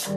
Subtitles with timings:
[0.00, 0.16] Krásný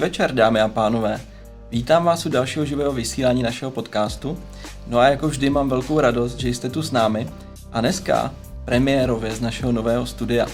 [0.00, 1.20] večer, dámy a pánové.
[1.70, 4.38] Vítám vás u dalšího živého vysílání našeho podcastu.
[4.88, 7.28] No a jako vždy mám velkou radost, že jste tu s námi
[7.72, 8.34] a dneska
[8.64, 10.46] premiérově z našeho nového studia.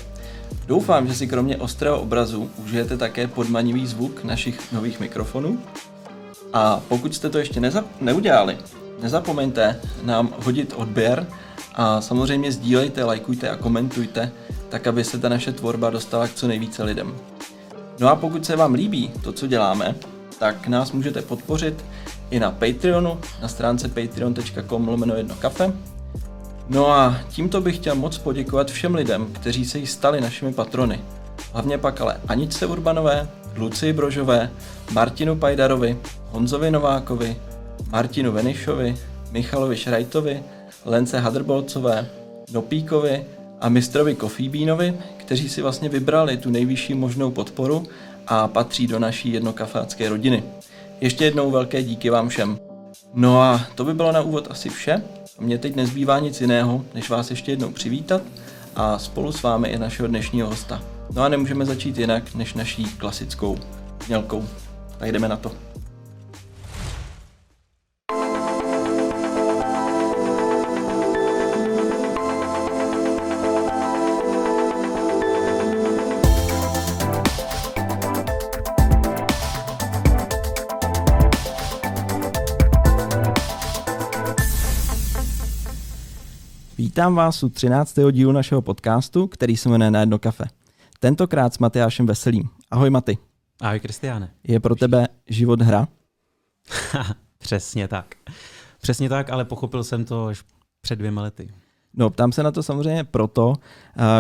[0.67, 5.59] Doufám, že si kromě ostrého obrazu užijete také podmanivý zvuk našich nových mikrofonů.
[6.53, 8.59] A pokud jste to ještě neza- neudělali,
[9.03, 11.27] nezapomeňte nám hodit odběr
[11.75, 14.33] a samozřejmě sdílejte, lajkujte a komentujte,
[14.69, 17.15] tak aby se ta naše tvorba dostala k co nejvíce lidem.
[17.99, 19.95] No a pokud se vám líbí to, co děláme,
[20.39, 21.85] tak nás můžete podpořit
[22.31, 25.73] i na Patreonu, na stránce patreon.com lomeno jedno kafe.
[26.69, 31.01] No a tímto bych chtěl moc poděkovat všem lidem, kteří se jí stali našimi patrony.
[31.53, 34.51] Hlavně pak ale Aničce Urbanové, Lucii Brožové,
[34.93, 35.99] Martinu Pajdarovi,
[36.31, 37.37] Honzovi Novákovi,
[37.91, 38.97] Martinu Venišovi,
[39.31, 40.43] Michalovi Šrajtovi,
[40.85, 42.09] Lence Hadrbolcové,
[42.53, 43.25] Nopíkovi
[43.61, 47.87] a mistrovi Kofíbínovi, kteří si vlastně vybrali tu nejvyšší možnou podporu
[48.27, 50.43] a patří do naší jednokafácké rodiny.
[51.01, 52.59] Ještě jednou velké díky vám všem.
[53.15, 55.03] No a to by bylo na úvod asi vše.
[55.41, 58.23] Mně teď nezbývá nic jiného, než vás ještě jednou přivítat
[58.77, 60.83] a spolu s vámi i našeho dnešního hosta.
[61.15, 63.59] No a nemůžeme začít jinak než naší klasickou
[64.09, 64.45] mělkou.
[64.99, 65.64] Tak jdeme na to.
[86.95, 87.99] Vítám vás u 13.
[88.11, 90.45] dílu našeho podcastu, který se jmenuje Na jedno kafe.
[91.01, 92.49] Tentokrát s Matyášem Veselým.
[92.71, 93.19] Ahoj Maty.
[93.61, 94.31] Ahoj Kristiáne.
[94.45, 95.89] Je pro tebe život hra?
[97.39, 98.15] Přesně tak.
[98.83, 100.45] Přesně tak, ale pochopil jsem to až
[100.81, 101.49] před dvěma lety.
[101.95, 103.55] No, ptám se na to samozřejmě proto,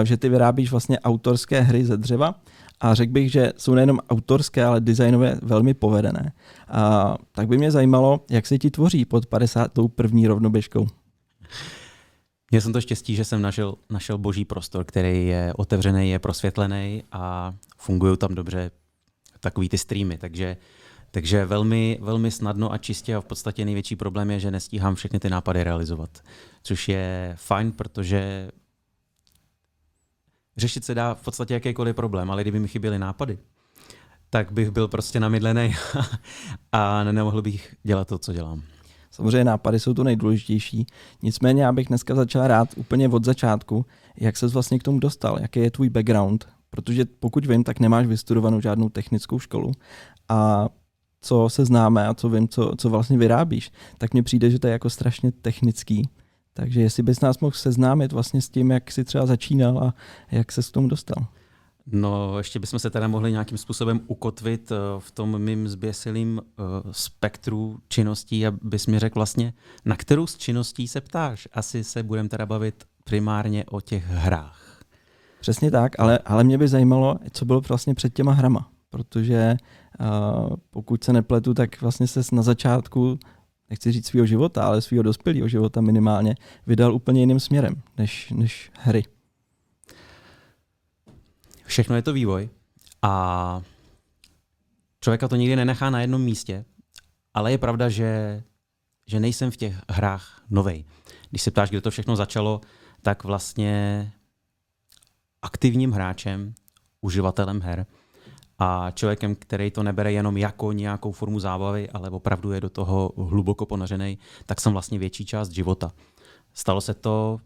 [0.03, 2.34] že ty vyrábíš vlastně autorské hry ze dřeva
[2.81, 6.32] a řekl bych, že jsou nejenom autorské, ale designově velmi povedené.
[6.69, 10.28] A tak by mě zajímalo, jak se ti tvoří pod 51.
[10.28, 10.87] rovnoběžkou.
[12.50, 17.05] Měl jsem to štěstí, že jsem našel, našel boží prostor, který je otevřený, je prosvětlený
[17.12, 18.71] a fungují tam dobře
[19.41, 20.56] takový ty streamy, takže
[21.15, 25.21] takže velmi, velmi snadno a čistě a v podstatě největší problém je, že nestíhám všechny
[25.21, 26.10] ty nápady realizovat.
[26.62, 28.50] Což je fajn, protože
[30.56, 33.38] řešit se dá v podstatě jakýkoliv problém, ale kdyby mi chyběly nápady,
[34.31, 35.75] tak bych byl prostě namydlený
[36.72, 38.62] a nemohl bych dělat to, co dělám.
[39.14, 40.86] Samozřejmě nápady jsou to nejdůležitější.
[41.22, 43.86] Nicméně já bych dneska začal rád úplně od začátku,
[44.16, 48.06] jak se vlastně k tomu dostal, jaký je tvůj background, protože pokud vím, tak nemáš
[48.06, 49.72] vystudovanou žádnou technickou školu
[50.28, 50.69] a
[51.20, 54.66] co se známe a co vím, co, co vlastně vyrábíš, tak mně přijde, že to
[54.66, 56.08] je jako strašně technický.
[56.54, 59.94] Takže jestli bys nás mohl seznámit vlastně s tím, jak jsi třeba začínal a
[60.30, 61.26] jak se k tomu dostal.
[61.87, 66.65] No, ještě bychom se teda mohli nějakým způsobem ukotvit eh, v tom mým zběsilým uh,
[66.91, 69.53] spektru činností, abys mi řekl vlastně,
[69.84, 71.49] na kterou z činností se ptáš.
[71.53, 74.81] Asi se budeme teda bavit primárně o těch hrách.
[75.41, 79.56] Přesně tak, ale, ale mě by zajímalo, co bylo vlastně před těma hrama, protože
[80.01, 83.19] uh, pokud se nepletu, tak vlastně se na začátku,
[83.71, 86.34] nechci říct svého života, ale svého dospělého života minimálně,
[86.66, 89.05] vydal úplně jiným směrem než, než hry.
[91.66, 92.48] Všechno je to vývoj
[93.02, 93.62] a
[95.00, 96.64] člověka to nikdy nenechá na jednom místě,
[97.34, 98.42] ale je pravda, že,
[99.06, 100.84] že nejsem v těch hrách novej.
[101.30, 102.60] Když se ptáš, kde to všechno začalo,
[103.03, 104.12] tak vlastně
[105.42, 106.54] aktivním hráčem,
[107.00, 107.86] uživatelem her
[108.58, 113.12] a člověkem, který to nebere jenom jako nějakou formu zábavy, ale opravdu je do toho
[113.16, 115.92] hluboko ponořený, tak jsem vlastně větší část života.
[116.54, 117.41] Stalo se to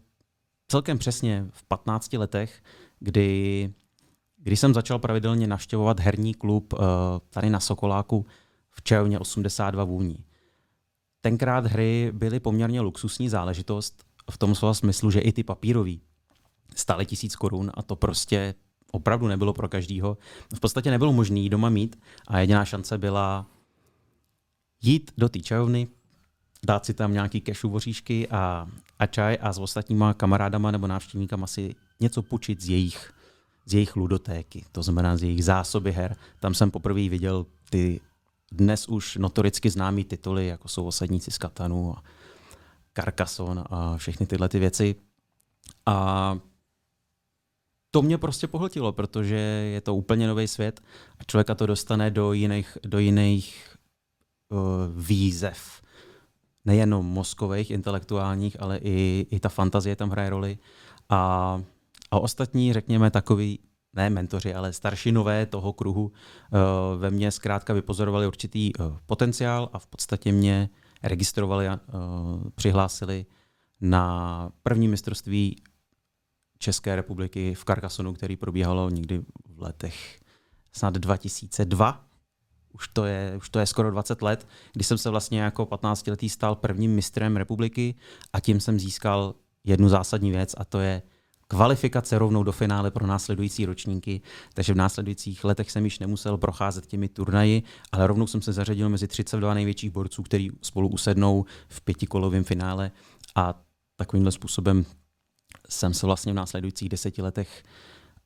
[0.67, 2.63] celkem přesně v 15 letech,
[2.99, 3.73] kdy
[4.49, 6.79] když jsem začal pravidelně navštěvovat herní klub uh,
[7.29, 8.25] tady na Sokoláku
[8.71, 10.25] v Čajovně 82 vůní.
[11.21, 16.01] Tenkrát hry byly poměrně luxusní záležitost v tom slova smyslu, že i ty papírový
[16.75, 18.55] stály tisíc korun a to prostě
[18.91, 20.17] opravdu nebylo pro každýho.
[20.55, 23.45] V podstatě nebylo možné doma mít a jediná šance byla
[24.81, 25.87] jít do té čajovny,
[26.65, 28.67] dát si tam nějaký kešu voříšky a,
[28.99, 33.18] a čaj a s ostatníma kamarádama nebo návštěvníkama si něco půjčit z jejich
[33.69, 36.15] z jejich ludotéky, to znamená z jejich zásoby her.
[36.39, 38.01] Tam jsem poprvé viděl ty
[38.51, 42.03] dnes už notoricky známé tituly, jako jsou Osadníci z Katanu a,
[42.93, 44.95] Carcassonne a všechny tyhle ty věci.
[45.85, 46.37] A
[47.91, 49.35] to mě prostě pohltilo, protože
[49.73, 50.81] je to úplně nový svět
[51.19, 53.75] a člověka to dostane do jiných, do jiných
[54.49, 54.59] uh,
[54.95, 55.81] výzev.
[56.65, 60.57] Nejenom mozkových, intelektuálních, ale i, i ta fantazie tam hraje roli.
[61.09, 61.61] A,
[62.11, 63.59] a ostatní, řekněme, takový,
[63.93, 66.11] ne mentoři, ale staršinové toho kruhu uh,
[66.97, 70.69] ve mně zkrátka vypozorovali určitý uh, potenciál a v podstatě mě
[71.03, 73.25] registrovali a uh, přihlásili
[73.81, 75.55] na první mistrovství
[76.57, 80.19] České republiky v Carcassonu, který probíhalo někdy v letech
[80.71, 82.05] snad 2002.
[82.73, 86.29] Už to, je, už to je skoro 20 let, kdy jsem se vlastně jako 15-letý
[86.29, 87.95] stal prvním mistrem republiky
[88.33, 91.01] a tím jsem získal jednu zásadní věc a to je
[91.51, 94.21] kvalifikace rovnou do finále pro následující ročníky,
[94.53, 98.89] takže v následujících letech jsem již nemusel procházet těmi turnaji, ale rovnou jsem se zařadil
[98.89, 102.91] mezi 32 největších borců, který spolu usednou v pětikolovém finále.
[103.35, 103.61] A
[103.95, 104.85] takovýmhle způsobem
[105.69, 107.63] jsem se vlastně v následujících deseti letech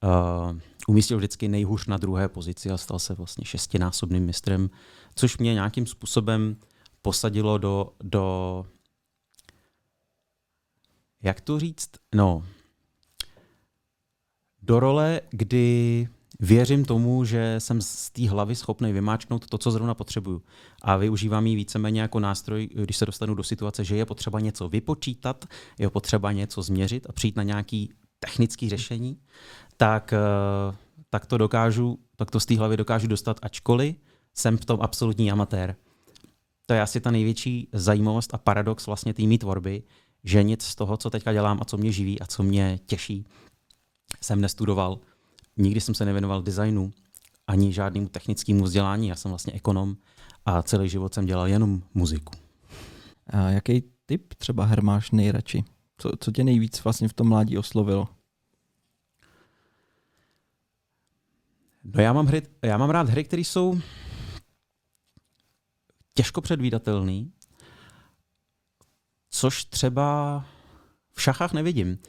[0.03, 4.69] uh, umístil vždycky nejhůř na druhé pozici a stal se vlastně šestinásobným mistrem,
[5.15, 6.57] což mě nějakým způsobem
[7.01, 8.65] posadilo do, do
[11.23, 12.43] jak to říct, no,
[14.63, 16.07] do role, kdy
[16.39, 20.42] věřím tomu, že jsem z té hlavy schopný vymáčknout to, co zrovna potřebuju.
[20.81, 24.69] A využívám ji víceméně jako nástroj, když se dostanu do situace, že je potřeba něco
[24.69, 25.45] vypočítat,
[25.80, 27.86] je potřeba něco změřit a přijít na nějaké
[28.19, 29.18] technické řešení,
[29.77, 30.75] tak, eh,
[31.09, 33.95] tak to dokážu, tak to z té hlavy dokážu dostat, ačkoliv
[34.33, 35.75] jsem v tom absolutní amatér.
[36.66, 39.83] To je asi ta největší zajímavost a paradox vlastně té tvorby,
[40.24, 43.25] že nic z toho, co teďka dělám a co mě živí a co mě těší,
[44.23, 44.99] jsem nestudoval
[45.57, 46.93] nikdy jsem se nevěnoval designu
[47.47, 49.07] ani žádnému technickému vzdělání.
[49.07, 49.97] Já jsem vlastně ekonom
[50.45, 52.33] a celý život jsem dělal jenom muziku.
[53.27, 55.63] A jaký typ třeba her máš nejradši?
[55.97, 58.07] Co, co tě nejvíc vlastně v tom mládí oslovilo?
[61.83, 63.79] No já mám, hry, já mám rád hry, které jsou
[66.13, 67.25] těžko předvídatelné,
[69.29, 70.45] což třeba
[71.13, 71.99] v šachách nevidím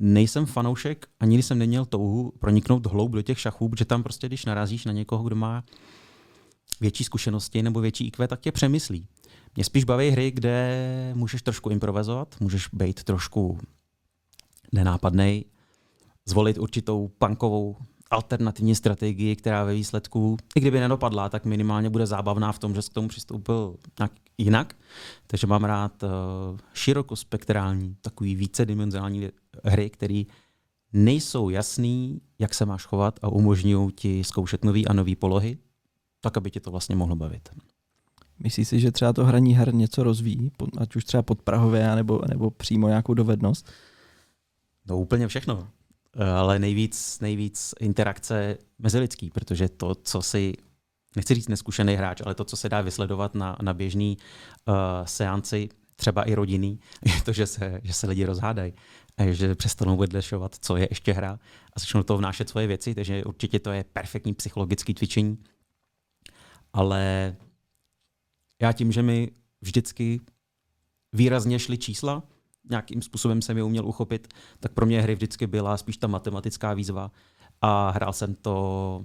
[0.00, 4.26] nejsem fanoušek a nikdy jsem neměl touhu proniknout hloub do těch šachů, protože tam prostě,
[4.26, 5.64] když narazíš na někoho, kdo má
[6.80, 9.06] větší zkušenosti nebo větší IQ, tak tě přemyslí.
[9.56, 13.58] Mě spíš baví hry, kde můžeš trošku improvizovat, můžeš být trošku
[14.72, 15.44] nenápadnej,
[16.26, 17.76] zvolit určitou punkovou
[18.10, 22.80] alternativní strategii, která ve výsledku, i kdyby nedopadla, tak minimálně bude zábavná v tom, že
[22.82, 23.76] k tomu přistoupil
[24.38, 24.76] jinak.
[25.26, 26.08] Takže mám rád uh,
[26.74, 29.28] širokospektrální, takový vícedimenzionální
[29.64, 30.22] hry, které
[30.92, 35.58] nejsou jasný, jak se máš chovat a umožňují ti zkoušet nový a nový polohy,
[36.20, 37.48] tak aby tě to vlastně mohlo bavit.
[38.38, 42.50] Myslíš si, že třeba to hraní her něco rozvíjí, ať už třeba podprahově, nebo, nebo
[42.50, 43.70] přímo nějakou dovednost?
[44.86, 45.68] No úplně všechno
[46.36, 50.52] ale nejvíc, nejvíc interakce mezilidský, protože to, co si,
[51.16, 54.16] nechci říct neskušený hráč, ale to, co se dá vysledovat na, na běžný
[54.68, 58.72] uh, seanci, třeba i rodinný, je to, že se, že se lidi rozhádají,
[59.26, 61.38] že přestanou vedlešovat, co je ještě hra
[61.72, 65.38] a začnou to vnášet svoje věci, takže určitě to je perfektní psychologické cvičení.
[66.72, 67.36] Ale
[68.62, 69.30] já tím, že mi
[69.60, 70.20] vždycky
[71.12, 72.22] výrazně šly čísla,
[72.70, 76.74] nějakým způsobem jsem je uměl uchopit, tak pro mě hry vždycky byla spíš ta matematická
[76.74, 77.10] výzva
[77.60, 79.04] a hrál jsem to,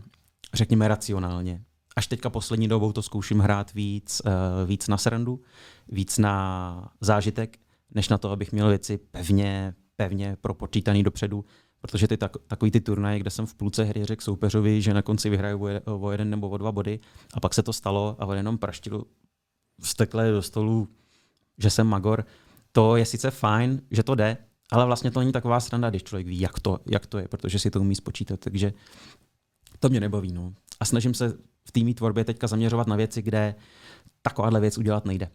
[0.54, 1.64] řekněme, racionálně.
[1.96, 4.32] Až teďka poslední dobou to zkouším hrát víc, uh,
[4.70, 5.42] víc na srandu,
[5.88, 7.60] víc na zážitek,
[7.92, 11.46] než na to, abych měl věci pevně, pevně propočítaný dopředu,
[11.82, 15.02] protože ty tak, takový ty turnaje, kde jsem v půlce hry řekl soupeřovi, že na
[15.02, 17.00] konci vyhraju o, jeden nebo o dva body
[17.34, 19.04] a pak se to stalo a on jenom praštil
[19.82, 20.88] vstekle do stolu,
[21.58, 22.26] že jsem magor,
[22.72, 24.38] to je sice fajn, že to jde,
[24.72, 27.60] ale vlastně to není taková sranda, když člověk ví, jak to, jak to je, protože
[27.60, 28.40] si to umí spočítat.
[28.40, 28.74] Takže
[29.80, 30.32] to mě nebaví.
[30.32, 30.54] No.
[30.80, 33.56] A snažím se v týmí tvorbě teďka zaměřovat na věci, kde
[34.22, 35.30] takováhle věc udělat nejde.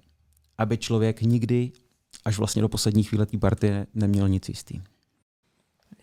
[0.58, 1.72] Aby člověk nikdy
[2.24, 4.80] až vlastně do poslední chvíle té partie neměl nic jistý.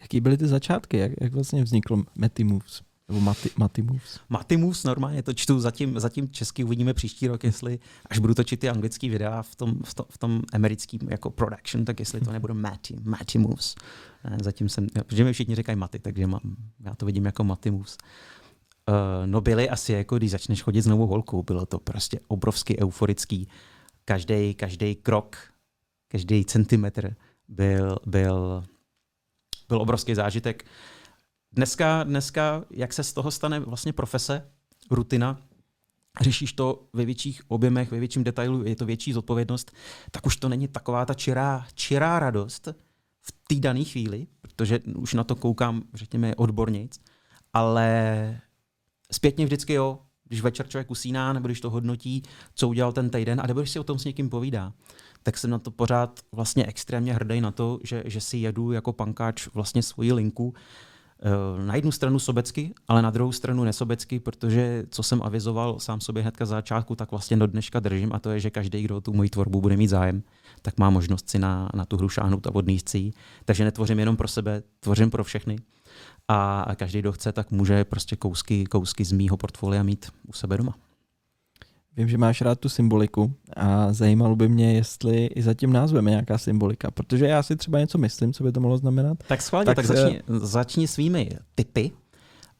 [0.02, 0.98] Jaký byly ty začátky?
[0.98, 2.82] Jak, jak vlastně vznikl Matty Moves?
[3.08, 4.20] Nebo Mati, Mati Moves?
[4.30, 7.80] Mati Moves normálně to čtu, zatím, zatím česky uvidíme příští rok, jestli
[8.10, 11.86] až budu točit ty anglický videa v tom, v, to, v tom americkém jako production,
[11.86, 13.76] tak jestli to nebude Mati, Mati Moves.
[14.42, 17.98] Zatím jsem, protože mi všichni říkají Mati, takže mám, já to vidím jako Mati Moves.
[18.90, 18.96] Uh,
[19.26, 23.48] no byly asi jako, když začneš chodit s novou holkou, bylo to prostě obrovsky euforický.
[24.06, 25.38] Každý, každý krok,
[26.16, 27.16] každý centimetr
[27.48, 28.64] byl, byl,
[29.70, 30.66] byl obrovský zážitek.
[31.52, 34.52] Dneska, dneska, jak se z toho stane vlastně profese,
[34.92, 35.42] rutina,
[36.22, 39.72] řešíš to ve větších objemech, ve větším detailu, je to větší zodpovědnost,
[40.12, 42.68] tak už to není taková ta čirá, čirá radost
[43.22, 47.00] v té dané chvíli, protože už na to koukám, řekněme, odbornějc,
[47.54, 48.42] ale
[49.12, 53.42] zpětně vždycky jo, když večer člověk usíná, nebo když to hodnotí, co udělal ten týden,
[53.42, 54.74] a nebo když si o tom s někým povídá,
[55.26, 58.94] tak jsem na to pořád vlastně extrémně hrdý na to, že, že si jedu jako
[58.94, 60.54] pankáč vlastně svoji linku,
[61.20, 66.02] eh, na jednu stranu sobecky, ale na druhou stranu nesobecky, protože co jsem avizoval sám
[66.02, 69.02] sobě hnedka za začátku, tak vlastně do dneška držím a to je, že každý, kdo
[69.02, 70.24] tu moji tvorbu bude mít zájem,
[70.62, 73.12] tak má možnost si na, na tu hru šáhnout a odníst si
[73.46, 75.58] Takže netvořím jenom pro sebe, tvořím pro všechny.
[76.28, 80.58] A každý, kdo chce, tak může prostě kousky, kousky z mýho portfolia mít u sebe
[80.58, 80.76] doma.
[81.98, 86.08] Vím, že máš rád tu symboliku a zajímalo by mě, jestli i za tím názvem
[86.08, 89.18] je nějaká symbolika, protože já si třeba něco myslím, co by to mohlo znamenat.
[89.28, 91.92] Tak schválně, tak, tak začni, začni svými typy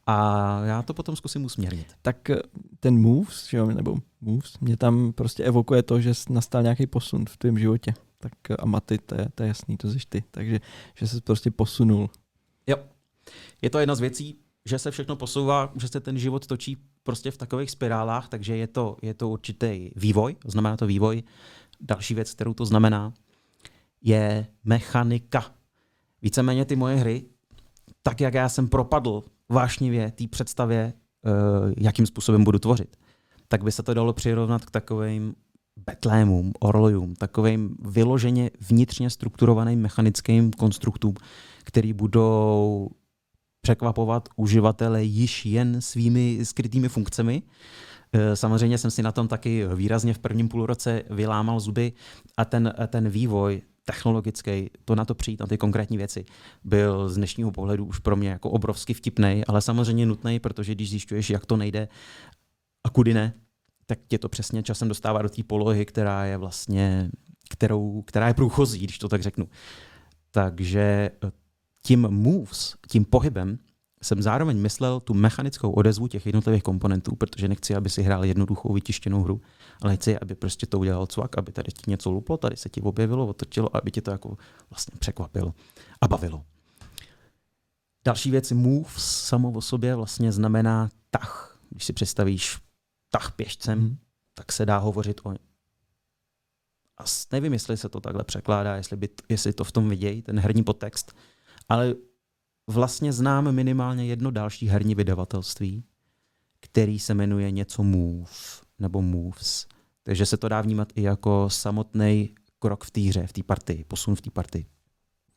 [0.06, 1.86] a já to potom zkusím usměrnit.
[2.02, 2.38] Tak eh,
[2.80, 7.26] ten moves, že jo, nebo moves, mě tam prostě evokuje to, že nastal nějaký posun
[7.28, 7.94] v tvém životě.
[8.18, 10.24] Tak eh, a Maty, to je, to je jasný, to jsi ty.
[10.30, 10.60] Takže
[10.94, 12.10] že se prostě posunul.
[12.66, 12.76] Jo,
[13.62, 17.30] je to jedna z věcí, že se všechno posouvá, že se ten život točí prostě
[17.30, 21.22] v takových spirálách, takže je to, je to určitý vývoj, znamená to vývoj.
[21.80, 23.12] Další věc, kterou to znamená,
[24.02, 25.44] je mechanika.
[26.22, 27.24] Víceméně ty moje hry,
[28.02, 32.96] tak jak já jsem propadl vášnivě té představě, uh, jakým způsobem budu tvořit,
[33.48, 35.34] tak by se to dalo přirovnat k takovým
[35.86, 41.14] betlémům, orlojům, takovým vyloženě vnitřně strukturovaným mechanickým konstruktům,
[41.64, 42.88] který budou
[43.66, 47.42] překvapovat uživatele již jen svými skrytými funkcemi.
[48.12, 51.92] E, samozřejmě jsem si na tom taky výrazně v prvním půlroce vylámal zuby
[52.36, 56.24] a ten, ten vývoj technologický, to na to přijít, na ty konkrétní věci,
[56.64, 60.90] byl z dnešního pohledu už pro mě jako obrovsky vtipný, ale samozřejmě nutný, protože když
[60.90, 61.88] zjišťuješ, jak to nejde
[62.84, 63.34] a kudy ne,
[63.86, 67.10] tak tě to přesně časem dostává do té polohy, která je vlastně,
[67.50, 69.48] kterou, která je průchozí, když to tak řeknu.
[70.30, 71.10] Takže
[71.86, 73.58] tím moves, tím pohybem,
[74.02, 78.72] jsem zároveň myslel tu mechanickou odezvu těch jednotlivých komponentů, protože nechci, aby si hrál jednoduchou
[78.72, 79.40] vytištěnou hru,
[79.82, 82.80] ale chci, aby prostě to udělal cvak, aby tady ti něco luplo, tady se ti
[82.80, 84.36] objevilo, otočilo, aby ti to jako
[84.70, 85.54] vlastně překvapilo
[86.00, 86.44] a bavilo.
[88.04, 91.58] Další věc, moves samo o sobě vlastně znamená tah.
[91.70, 92.58] Když si představíš
[93.10, 93.96] tah pěšcem, hmm.
[94.34, 95.34] tak se dá hovořit o
[96.98, 100.40] a nevím, jestli se to takhle překládá, jestli, by, jestli to v tom vidějí, ten
[100.40, 101.12] herní podtext,
[101.68, 101.94] ale
[102.70, 105.84] vlastně znám minimálně jedno další herní vydavatelství,
[106.60, 108.30] který se jmenuje něco Move
[108.78, 109.66] nebo Moves.
[110.02, 113.84] Takže se to dá vnímat i jako samotný krok v té hře, v té partii,
[113.84, 114.66] posun v té partii.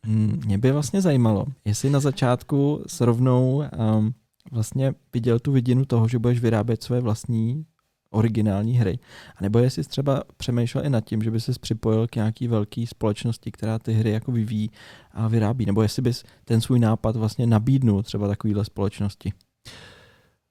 [0.06, 3.64] Hmm, mě by vlastně zajímalo, jestli na začátku s rovnou
[3.98, 4.14] um,
[4.52, 7.66] vlastně viděl tu vidinu toho, že budeš vyrábět své vlastní
[8.10, 9.00] originální hry.
[9.36, 12.48] A nebo jestli jsi třeba přemýšlel i nad tím, že by se připojil k nějaký
[12.48, 14.72] velké společnosti, která ty hry jako vyvíjí
[15.12, 15.66] a vyrábí.
[15.66, 19.34] Nebo jestli bys ten svůj nápad vlastně nabídnul třeba takovýhle společnosti.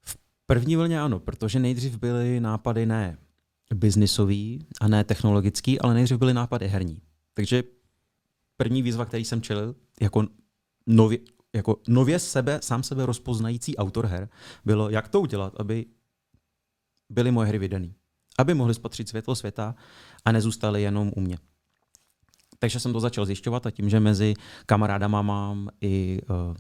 [0.02, 3.18] V první vlně ano, protože nejdřív byly nápady ne
[3.74, 7.02] biznisový a ne technologický, ale nejdřív byly nápady herní.
[7.34, 7.62] Takže
[8.56, 10.26] první výzva, který jsem čelil jako
[10.86, 11.18] nově,
[11.54, 14.28] jako nově sebe, sám sebe rozpoznající autor her,
[14.64, 15.86] bylo, jak to udělat, aby
[17.10, 17.88] byly moje hry vydané.
[18.38, 19.74] Aby mohly spatřit světlo světa
[20.24, 21.38] a nezůstaly jenom u mě.
[22.58, 24.34] Takže jsem to začal zjišťovat a tím, že mezi
[24.66, 26.56] kamarádama mám i, uh,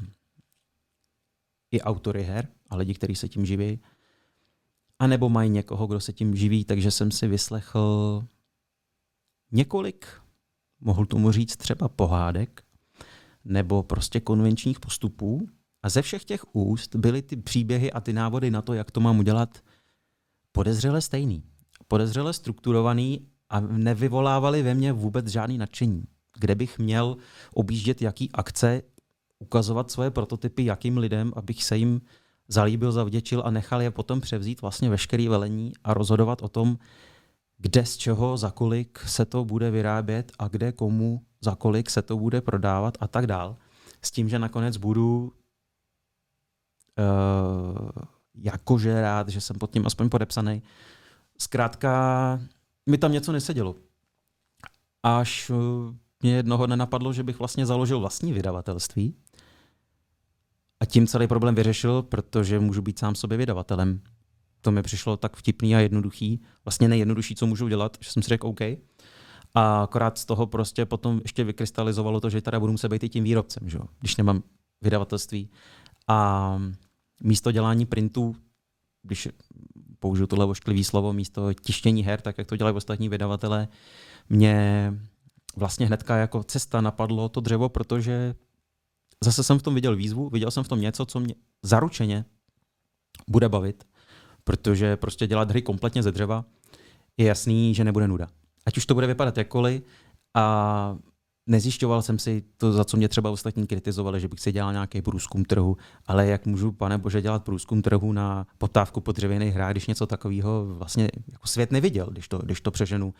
[1.70, 3.80] i autory her a lidi, kteří se tím živí,
[4.98, 8.24] a nebo mají někoho, kdo se tím živí, takže jsem si vyslechl
[9.52, 10.06] několik,
[10.80, 12.62] mohl tomu říct třeba pohádek,
[13.44, 15.48] nebo prostě konvenčních postupů.
[15.82, 19.00] A ze všech těch úst byly ty příběhy a ty návody na to, jak to
[19.00, 19.58] mám udělat
[20.58, 21.42] podezřele stejný.
[21.88, 26.04] Podezřele strukturovaný a nevyvolávali ve mně vůbec žádný nadšení.
[26.38, 27.16] Kde bych měl
[27.52, 28.82] objíždět jaký akce,
[29.38, 32.00] ukazovat svoje prototypy jakým lidem, abych se jim
[32.48, 36.78] zalíbil, zavděčil a nechal je potom převzít vlastně veškerý velení a rozhodovat o tom,
[37.58, 42.02] kde z čeho, za kolik se to bude vyrábět a kde komu, za kolik se
[42.02, 43.56] to bude prodávat a tak dál.
[44.02, 45.32] S tím, že nakonec budu
[46.98, 50.62] uh, jakože rád, že jsem pod tím aspoň podepsaný.
[51.38, 52.40] Zkrátka,
[52.86, 53.74] mi tam něco nesedělo.
[55.02, 59.14] Až eh, mě jednoho nenapadlo, že bych vlastně založil vlastní vydavatelství
[60.80, 64.00] a tím celý problém vyřešil, protože můžu být sám sobě vydavatelem.
[64.60, 66.40] To mi přišlo tak vtipný a jednoduchý.
[66.64, 68.60] Vlastně nejjednodušší, co můžu dělat, že jsem si řekl OK.
[69.54, 73.08] A akorát z toho prostě potom ještě vykrystalizovalo to, že teda budu muset být i
[73.08, 73.78] tím výrobcem, že?
[74.00, 74.42] když nemám
[74.82, 75.50] vydavatelství.
[76.08, 76.60] A
[77.20, 78.36] místo dělání printů,
[79.02, 79.28] když
[79.98, 83.68] použiju tohle ošklivý slovo místo tištění her, tak jak to dělají ostatní vydavatelé,
[84.28, 84.92] mě
[85.56, 88.34] vlastně hnedka jako cesta napadlo to dřevo, protože
[89.24, 92.24] zase jsem v tom viděl výzvu, viděl jsem v tom něco, co mě zaručeně
[93.28, 93.84] bude bavit,
[94.44, 96.44] protože prostě dělat hry kompletně ze dřeva
[97.16, 98.28] je jasný, že nebude nuda.
[98.66, 99.82] Ať už to bude vypadat jakkoliv
[100.34, 100.96] a
[101.48, 105.02] nezjišťoval jsem si to, za co mě třeba ostatní kritizovali, že bych si dělal nějaký
[105.02, 105.76] průzkum trhu,
[106.06, 110.06] ale jak můžu, pane bože, dělat průzkum trhu na potávku po dřevěných hrách, když něco
[110.06, 113.14] takového vlastně jako svět neviděl, když to, když to přeženu.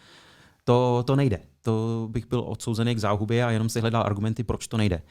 [0.65, 1.41] To, to nejde.
[1.63, 5.03] To bych byl odsouzený k záhubě a jenom si hledal argumenty, proč to nejde.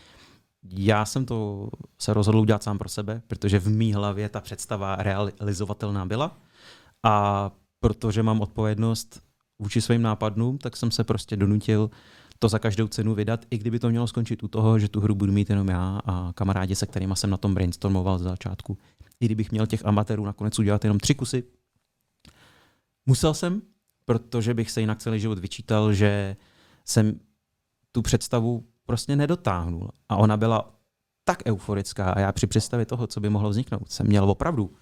[0.70, 1.70] Já jsem to
[2.00, 6.38] se rozhodl udělat sám pro sebe, protože v mý hlavě ta představa realizovatelná byla
[7.04, 9.22] a protože mám odpovědnost
[9.60, 11.90] vůči svým nápadům, tak jsem se prostě donutil
[12.40, 15.16] to za každou cenu vydat, i kdyby to mělo skončit u toho, že tu hru
[15.16, 18.78] budu mít jenom já a kamarádi, se kterými jsem na tom brainstormoval z začátku.
[19.20, 21.44] I kdybych měl těch amatérů nakonec udělat jenom tři kusy.
[23.06, 23.62] Musel jsem,
[24.06, 26.36] protože bych se jinak celý život vyčítal, že
[26.86, 27.20] jsem
[27.92, 29.92] tu představu prostě nedotáhnul.
[30.10, 30.74] A ona byla
[31.24, 34.74] tak euforická a já při představě toho, co by mohlo vzniknout, jsem měl opravdu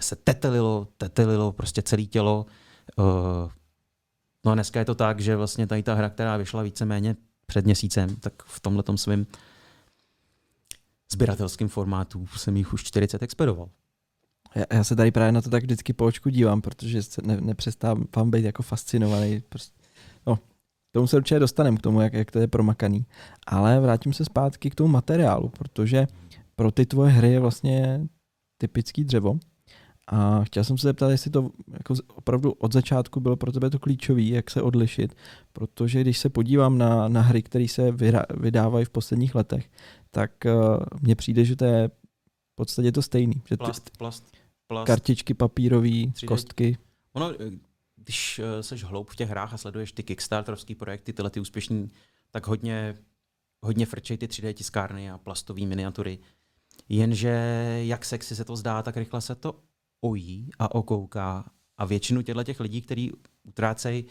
[0.00, 2.46] se tetelilo, tetelilo prostě celé tělo.
[2.96, 3.04] Uh,
[4.44, 7.64] no a dneska je to tak, že vlastně tady ta hra, která vyšla víceméně před
[7.64, 9.26] měsícem, tak v tomhle svém
[11.12, 13.68] sběratelském formátu jsem jich už 40 expedoval.
[14.54, 17.40] Já, já se tady právě na to tak vždycky po očku dívám, protože se ne,
[17.40, 19.42] nepřestávám být jako fascinovaný.
[19.48, 19.74] Prostě,
[20.26, 23.06] no, k tomu se určitě dostaneme, k tomu, jak, jak to je promakaný.
[23.46, 26.06] Ale vrátím se zpátky k tomu materiálu, protože
[26.56, 28.06] pro ty tvoje hry je vlastně
[28.58, 29.38] typický dřevo.
[30.14, 33.78] A chtěl jsem se zeptat, jestli to jako opravdu od začátku bylo pro tebe to
[33.78, 35.16] klíčové, jak se odlišit,
[35.52, 37.92] protože když se podívám na, na hry, které se
[38.34, 39.70] vydávají v posledních letech,
[40.10, 41.88] tak uh, mně přijde, že to je
[42.52, 43.42] v podstatě to stejný.
[43.48, 44.32] Že plast, plast,
[44.66, 44.86] plast.
[44.86, 46.78] Kartičky papírové, kostky.
[47.12, 47.50] Ono, eh,
[47.96, 51.90] když seš hloub v těch hrách a sleduješ ty kickstarterovské projekty, tyhle ty úspěšní,
[52.30, 52.98] tak hodně,
[53.62, 56.18] hodně frčej ty 3D tiskárny a plastové miniatury.
[56.88, 57.28] Jenže
[57.82, 59.54] jak sexy se to zdá, tak rychle se to
[60.02, 61.44] ojí a okouká.
[61.76, 63.12] A většinu těchto těch lidí, kteří
[63.44, 64.04] utrácejí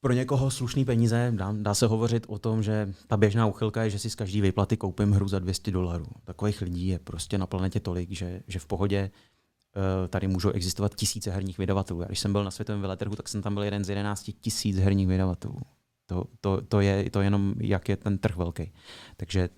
[0.00, 3.90] pro někoho slušný peníze, dá, dá se hovořit o tom, že ta běžná uchylka je,
[3.90, 6.06] že si z každý výplaty koupím hru za 200 dolarů.
[6.24, 10.94] Takových lidí je prostě na planetě tolik, že, že v pohodě uh, tady můžou existovat
[10.94, 12.00] tisíce herních vydavatelů.
[12.00, 14.76] Já když jsem byl na světovém veletrhu, tak jsem tam byl jeden z 11 tisíc
[14.76, 15.60] herních vydavatelů.
[16.06, 18.72] To, to, to, je to jenom, jak je ten trh velký.
[19.16, 19.48] Takže,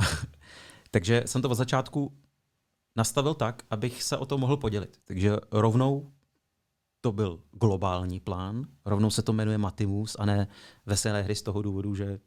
[0.90, 2.12] takže jsem to od začátku
[2.96, 5.00] nastavil tak, abych se o to mohl podělit.
[5.04, 6.12] Takže rovnou
[7.00, 10.48] to byl globální plán, rovnou se to jmenuje Matimus a ne
[10.86, 12.20] veselé hry z toho důvodu, že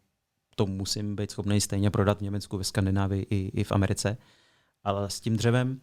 [0.56, 4.18] to musím být schopný stejně prodat v Německu, ve Skandinávii i, i v Americe.
[4.84, 5.82] Ale s tím dřevem,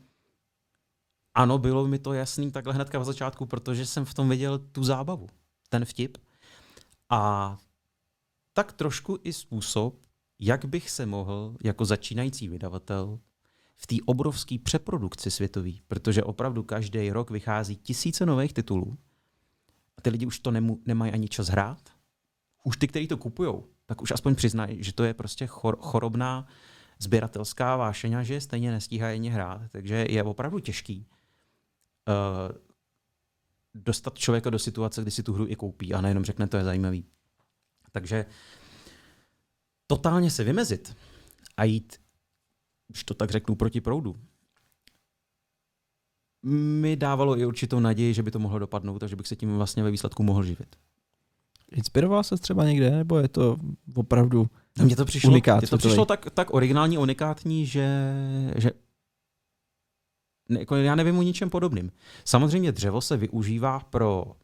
[1.35, 4.85] ano, bylo mi to jasný takhle hnedka v začátku, protože jsem v tom viděl tu
[4.85, 5.29] zábavu,
[5.68, 6.18] ten vtip.
[7.11, 7.57] A
[8.53, 9.94] tak trošku i způsob,
[10.40, 13.18] jak bych se mohl jako začínající vydavatel
[13.85, 18.99] v té obrovské přeprodukci světový, protože opravdu každý rok vychází tisíce nových titulů
[19.99, 21.90] a ty lidi už to nemu, nemají ani čas hrát.
[22.62, 23.55] Už ty, kteří to kupují,
[23.87, 26.47] tak už aspoň přiznají, že to je prostě chor, chorobná
[26.99, 29.62] sběratelská vášeň a že stejně nestíhají ani hrát.
[29.70, 31.07] Takže je opravdu těžký
[32.09, 32.57] uh,
[33.75, 36.64] dostat člověka do situace, kdy si tu hru i koupí a nejenom řekne, to je
[36.64, 37.05] zajímavý.
[37.92, 38.27] Takže
[39.87, 40.97] totálně se vymezit
[41.57, 42.04] a jít
[42.88, 44.16] když to tak řeknu, proti proudu,
[46.44, 49.57] mi dávalo i určitou naději, že by to mohlo dopadnout a že bych se tím
[49.57, 50.77] vlastně ve výsledku mohl živit.
[51.73, 53.57] Inspiroval se třeba někde, nebo je to
[53.94, 54.51] opravdu
[54.83, 58.14] Mně to přišlo, unikát, mně to přišlo tak, tak originální, unikátní, že,
[58.57, 58.70] že
[60.49, 61.92] ne, jako já nevím o ničem podobným.
[62.25, 64.37] Samozřejmě dřevo se využívá pro,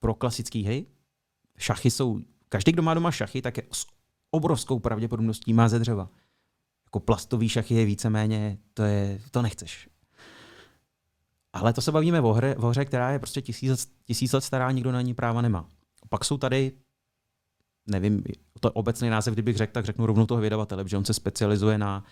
[0.00, 0.86] pro klasické hry.
[1.58, 3.86] Šachy jsou, každý, kdo má doma šachy, tak je s
[4.30, 6.10] obrovskou pravděpodobností má ze dřeva
[6.88, 9.88] jako plastový šachy je víceméně, to, je, to nechceš.
[11.52, 14.70] Ale to se bavíme o hře, o hře která je prostě tisíc, tisíc let stará,
[14.70, 15.68] nikdo na ní práva nemá.
[16.08, 16.72] Pak jsou tady,
[17.86, 18.22] nevím,
[18.60, 21.78] to je obecný název, kdybych řekl, tak řeknu rovnou toho vydavatele, protože on se specializuje
[21.78, 22.04] na,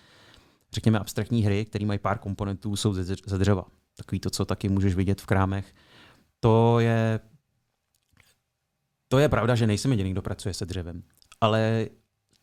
[0.73, 2.95] řekněme, abstraktní hry, které mají pár komponentů, jsou
[3.27, 3.65] ze dřeva.
[3.97, 5.75] Takový to, co taky můžeš vidět v krámech.
[6.41, 7.21] To je,
[9.09, 11.03] to je pravda, že nejsem jediný, kdo pracuje se dřevem.
[11.41, 11.89] Ale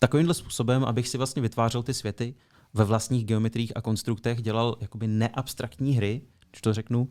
[0.04, 2.36] takovýmhle způsobem, abych si vlastně vytvářel ty světy
[2.74, 7.10] ve vlastních geometriích a konstruktech, dělal jakoby neabstraktní hry, když to řeknu,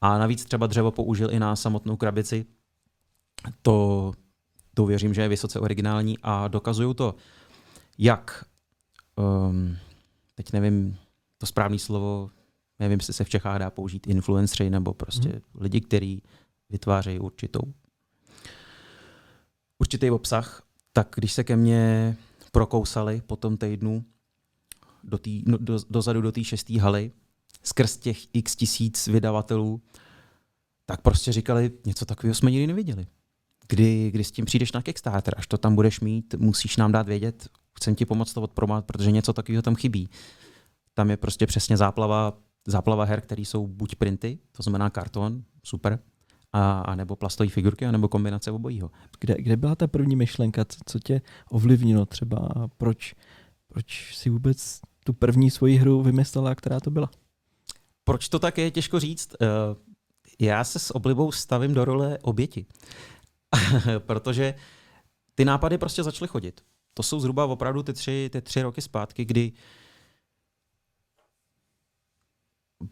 [0.00, 2.46] a navíc třeba dřevo použil i na samotnou krabici.
[3.62, 4.12] To,
[4.74, 7.14] to věřím, že je vysoce originální a dokazují to,
[7.98, 8.44] jak,
[9.16, 9.76] um,
[10.34, 10.96] teď nevím
[11.38, 12.30] to správné slovo,
[12.78, 15.40] nevím, jestli se v Čechách dá použít influencery nebo prostě hmm.
[15.54, 16.22] lidi, kteří
[16.70, 17.62] vytvářejí určitou
[19.78, 20.62] určitý obsah,
[20.98, 22.16] tak když se ke mně
[22.52, 24.04] prokousali po tom týdnu
[25.04, 27.12] do tý, no, do, dozadu do té šesté haly,
[27.62, 29.82] skrz těch x tisíc vydavatelů,
[30.86, 33.06] tak prostě říkali, něco takového jsme nikdy neviděli.
[33.68, 37.08] Kdy, kdy s tím přijdeš na Kickstarter, až to tam budeš mít, musíš nám dát
[37.08, 40.08] vědět, chcem ti pomoct to odpromovat, protože něco takového tam chybí.
[40.94, 45.98] Tam je prostě přesně záplava, záplava her, které jsou buď printy, to znamená karton, super,
[46.52, 48.90] a, a nebo plastové figurky, a nebo kombinace obojího.
[49.20, 53.14] Kde, kde byla ta první myšlenka, co, co tě ovlivnilo třeba a proč,
[53.68, 57.10] proč si vůbec tu první svoji hru vymyslela, která to byla?
[58.04, 59.34] Proč to tak je, těžko říct.
[59.40, 59.46] Eh,
[60.40, 62.66] já se s oblibou stavím do role oběti.
[63.98, 64.54] Protože
[65.34, 66.60] ty nápady prostě začaly chodit.
[66.94, 69.52] To jsou zhruba opravdu ty tři, ty tři roky zpátky, kdy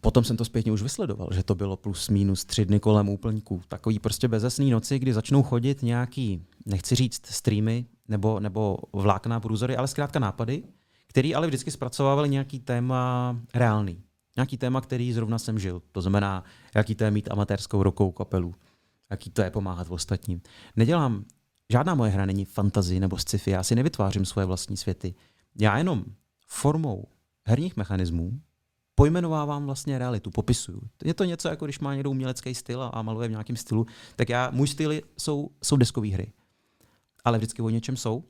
[0.00, 3.62] Potom jsem to zpětně už vysledoval, že to bylo plus minus tři dny kolem úplňků.
[3.68, 9.76] Takový prostě bezesný noci, kdy začnou chodit nějaký, nechci říct streamy nebo, nebo vlákna průzory,
[9.76, 10.62] ale zkrátka nápady,
[11.08, 14.02] který ale vždycky zpracovávali nějaký téma reálný.
[14.36, 15.82] Nějaký téma, který zrovna jsem žil.
[15.92, 16.44] To znamená,
[16.74, 18.54] jaký to je mít amatérskou rokou kapelu,
[19.10, 20.40] jaký to je pomáhat ostatním.
[20.76, 21.24] Nedělám,
[21.72, 25.14] žádná moje hra není fantazy nebo sci-fi, já si nevytvářím svoje vlastní světy.
[25.60, 26.04] Já jenom
[26.46, 27.04] formou
[27.46, 28.40] herních mechanismů
[28.96, 30.80] pojmenovávám vlastně realitu, popisuju.
[31.04, 34.28] Je to něco, jako když má někdo umělecký styl a maluje v nějakém stylu, tak
[34.28, 36.32] já, můj styly jsou, jsou deskové hry.
[37.24, 38.24] Ale vždycky o něčem jsou.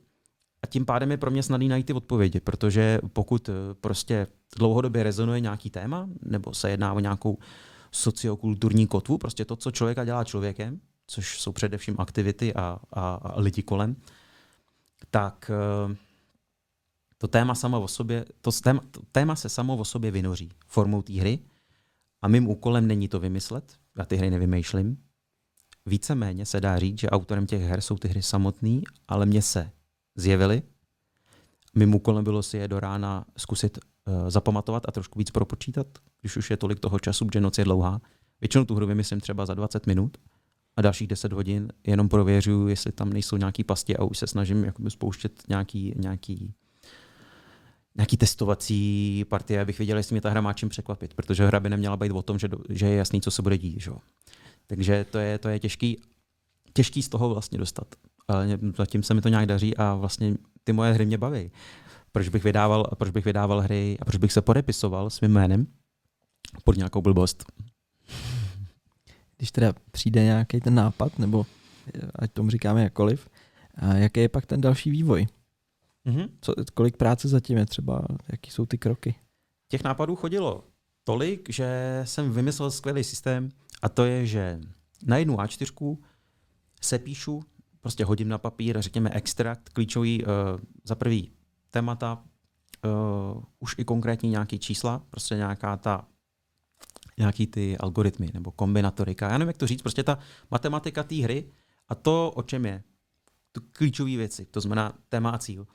[0.63, 4.27] A tím pádem je pro mě snadný najít ty odpovědi, protože pokud eh, prostě
[4.57, 7.37] dlouhodobě rezonuje nějaký téma, nebo se jedná o nějakou
[7.91, 13.39] sociokulturní kotvu, prostě to, co člověka dělá člověkem, což jsou především aktivity a, a, a
[13.39, 13.95] lidi kolem,
[15.11, 15.51] tak
[15.87, 15.95] uh,
[17.17, 21.01] to téma samo o sobě, to téma, to téma se samo o sobě vynoří formou
[21.01, 21.39] té hry
[22.21, 24.97] a mým úkolem není to vymyslet, já ty hry nevymýšlím.
[25.85, 29.71] Víceméně se dá říct, že autorem těch her jsou ty hry samotný, ale mně se
[30.15, 30.61] zjevily.
[31.75, 35.87] Mým úkolem bylo si je do rána zkusit uh, zapamatovat a trošku víc propočítat,
[36.21, 38.01] když už je tolik toho času, že noc je dlouhá.
[38.41, 40.17] Většinou tu hru vymyslím třeba za 20 minut
[40.75, 44.63] a dalších 10 hodin jenom prověřuju, jestli tam nejsou nějaký pasti a už se snažím
[44.63, 46.53] jakoby spouštět nějaký, nějaký
[47.97, 51.69] nějaký testovací partie, abych věděl, jestli mě ta hra má čím překvapit, protože hra by
[51.69, 53.81] neměla být o tom, že, že je jasný, co se bude dít.
[53.81, 53.91] Že?
[54.67, 56.01] Takže to je, to je těžký,
[56.73, 57.87] těžký z toho vlastně dostat.
[58.27, 60.33] Ale zatím se mi to nějak daří a vlastně
[60.63, 61.51] ty moje hry mě baví.
[62.11, 65.67] Proč bych vydával, proč bych vydával hry a proč bych se podepisoval svým jménem
[66.63, 67.45] pod nějakou blbost?
[69.37, 71.45] Když teda přijde nějaký ten nápad, nebo
[72.15, 73.29] ať tomu říkáme jakkoliv,
[73.75, 75.27] a jaký je pak ten další vývoj?
[76.07, 76.29] Mm-hmm.
[76.41, 78.05] Co, kolik práce zatím je třeba?
[78.31, 79.15] Jaký jsou ty kroky?
[79.67, 80.63] Těch nápadů chodilo
[81.03, 83.49] tolik, že jsem vymyslel skvělý systém
[83.81, 84.59] a to je, že
[85.05, 85.97] na jednu A4
[86.81, 87.43] se píšu,
[87.81, 90.31] prostě hodím na papír, řekněme extrakt, klíčový uh,
[90.83, 91.31] za prvý
[91.71, 92.23] témata,
[93.35, 96.07] uh, už i konkrétní nějaký čísla, prostě nějaká ta
[97.17, 99.31] nějaký ty algoritmy nebo kombinatorika.
[99.31, 100.19] Já nevím, jak to říct, prostě ta
[100.51, 101.51] matematika té hry
[101.87, 102.83] a to, o čem je.
[103.51, 105.67] Tu klíčové věci, to znamená téma a cíl.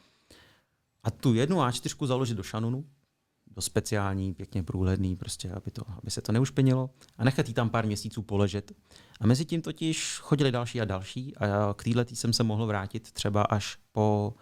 [1.02, 2.84] A tu jednu A4 založit do šanonu,
[3.46, 7.70] do speciální, pěkně průhledný, prostě, aby, to, aby se to neušpenilo a nechat jí tam
[7.70, 8.72] pár měsíců poležet.
[9.20, 13.12] A mezi tím totiž chodili další a další a k této jsem se mohl vrátit
[13.12, 14.34] třeba až po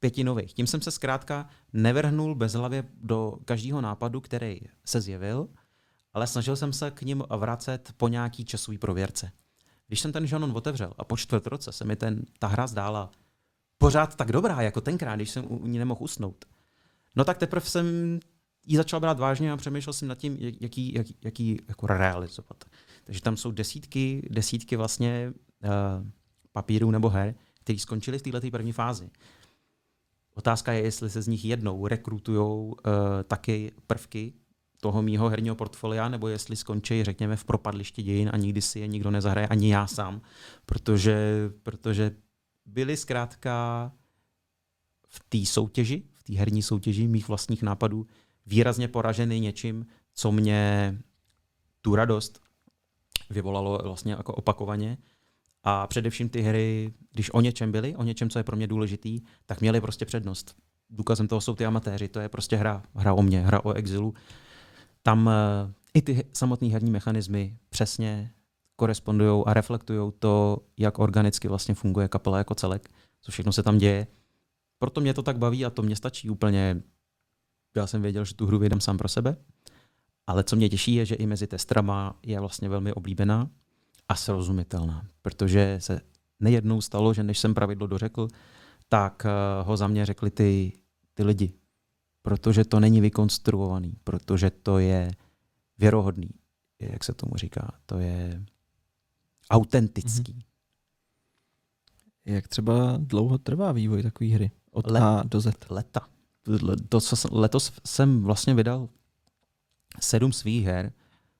[0.00, 0.54] pěti nových.
[0.54, 5.48] Tím jsem se zkrátka nevrhnul bezhlavě do každého nápadu, který se zjevil,
[6.12, 9.32] ale snažil jsem se k ním vracet po nějaký časový prověrce.
[9.86, 13.10] Když jsem ten žanon otevřel a po čtvrt roce se mi ten, ta hra zdála
[13.82, 16.44] pořád tak dobrá, jako tenkrát, když jsem u ní nemohl usnout.
[17.16, 18.20] No tak teprve jsem
[18.66, 22.64] ji začal brát vážně a přemýšlel jsem nad tím, jaký, jaký, jaký jako realizovat.
[23.04, 25.32] Takže tam jsou desítky, desítky vlastně
[25.64, 25.70] uh,
[26.52, 29.10] papírů nebo her, které skončily v této první fázi.
[30.34, 32.74] Otázka je, jestli se z nich jednou rekrutují uh,
[33.26, 34.32] taky prvky
[34.80, 38.86] toho mýho herního portfolia, nebo jestli skončí, řekněme, v propadlišti dějin a nikdy si je
[38.86, 40.20] nikdo nezahraje, ani já sám,
[40.66, 42.10] protože, protože
[42.66, 43.92] byli zkrátka
[45.08, 48.06] v té soutěži, v té herní soutěži mých vlastních nápadů
[48.46, 50.98] výrazně poraženy něčím, co mě
[51.80, 52.40] tu radost
[53.30, 54.98] vyvolalo vlastně jako opakovaně.
[55.64, 59.20] A především ty hry, když o něčem byly, o něčem, co je pro mě důležitý,
[59.46, 60.56] tak měly prostě přednost.
[60.90, 64.14] Důkazem toho jsou ty amatéři, to je prostě hra, hra o mě, hra o exilu.
[65.02, 65.32] Tam uh,
[65.94, 68.32] i ty samotné herní mechanismy přesně
[68.76, 72.88] korespondují a reflektují to, jak organicky vlastně funguje kapela jako celek,
[73.22, 74.06] co všechno se tam děje.
[74.78, 76.82] Proto mě to tak baví a to mě stačí úplně.
[77.76, 79.36] Já jsem věděl, že tu hru vyjdem sám pro sebe
[80.26, 83.50] Ale co mě těší je, že i mezi testrama je vlastně velmi oblíbená
[84.08, 86.00] a srozumitelná, protože se
[86.40, 88.28] nejednou stalo, že než jsem pravidlo dořekl,
[88.88, 90.72] tak eh, ho za mě řekli ty,
[91.14, 91.52] ty lidi.
[92.22, 95.10] Protože to není vykonstruovaný, protože to je
[95.78, 96.30] věrohodný,
[96.80, 98.44] jak se tomu říká, to je
[99.52, 100.32] autentický.
[100.32, 100.42] Mm-hmm.
[102.24, 104.50] Jak třeba dlouho trvá vývoj takové hry?
[104.70, 105.70] Od Let, A do Z?
[105.70, 106.00] Leta.
[106.46, 108.88] Letos, letos jsem vlastně vydal
[110.00, 110.92] sedm svých her,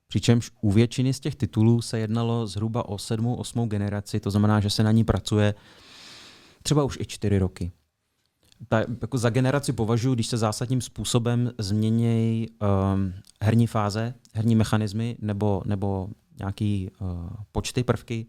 [0.09, 4.61] přičemž u většiny z těch titulů se jednalo zhruba o sedmou, osmou generaci, to znamená,
[4.61, 5.55] že se na ní pracuje
[6.63, 7.73] třeba už i čtyři roky.
[8.69, 12.49] Ta, jako za generaci považuji, když se zásadním způsobem změní
[12.95, 16.09] um, herní fáze, herní mechanismy nebo, nebo
[16.43, 17.09] nějaký uh,
[17.53, 18.27] počty, prvky,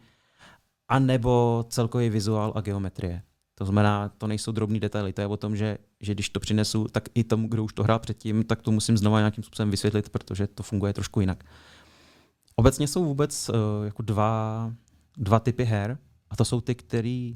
[0.88, 3.24] a nebo celkový vizuál a geometrie.
[3.56, 6.88] To znamená, to nejsou drobné detaily, to je o tom, že, že když to přinesu,
[6.92, 10.10] tak i tomu, kdo už to hrál předtím, tak to musím znova nějakým způsobem vysvětlit,
[10.10, 11.44] protože to funguje trošku jinak.
[12.56, 14.74] Obecně jsou vůbec uh, jako dva,
[15.18, 15.98] dva typy her,
[16.30, 17.32] a to jsou ty, které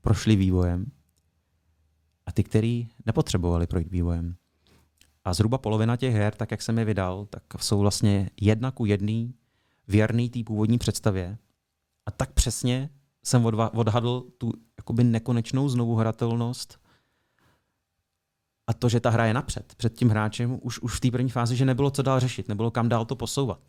[0.00, 0.86] prošly vývojem
[2.26, 4.34] a ty, které nepotřebovali projít vývojem.
[5.24, 8.86] A zhruba polovina těch her, tak jak jsem je vydal, tak jsou vlastně jedna ku
[8.86, 9.34] jedný
[9.88, 11.38] věrný té původní představě.
[12.06, 12.90] A tak přesně
[13.24, 16.80] jsem odhadl tu jakoby nekonečnou znovuhratelnost
[18.66, 21.30] a to, že ta hra je napřed, před tím hráčem, už, už v té první
[21.30, 23.60] fázi, že nebylo co dál řešit, nebylo kam dál to posouvat.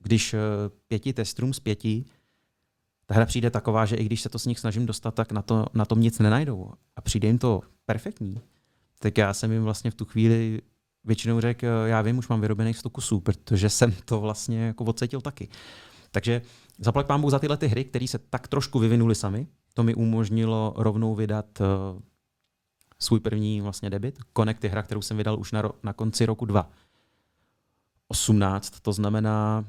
[0.00, 0.38] Když uh,
[0.88, 2.04] pěti testrům z pěti
[3.10, 5.42] ta hra přijde taková, že i když se to s nich snažím dostat, tak na,
[5.42, 6.72] to, na tom nic nenajdou.
[6.96, 8.40] A přijde jim to perfektní.
[8.98, 10.60] Tak já jsem jim vlastně v tu chvíli
[11.04, 15.20] většinou řekl, já vím, už mám vyrobených 100 kusů, protože jsem to vlastně jako odcetil
[15.20, 15.48] taky.
[16.10, 16.42] Takže
[16.78, 19.46] zaplať Bůh za tyhle ty hry, které se tak trošku vyvinuly sami.
[19.74, 21.66] To mi umožnilo rovnou vydat uh,
[22.98, 24.18] svůj první vlastně debit.
[24.36, 28.80] Connect je hra, kterou jsem vydal už na, ro- na konci roku 2018.
[28.80, 29.64] To znamená,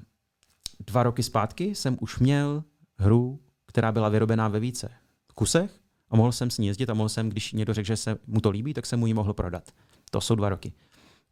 [0.87, 2.63] dva roky zpátky jsem už měl
[2.97, 4.89] hru, která byla vyrobená ve více
[5.35, 8.17] kusech a mohl jsem s ní jezdit a mohl jsem, když někdo řekl, že se
[8.27, 9.71] mu to líbí, tak jsem mu ji mohl prodat.
[10.11, 10.73] To jsou dva roky.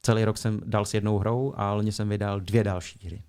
[0.02, 3.24] Celý rok jsem dal s jednou hrou a loni jsem vydal dvě další hry.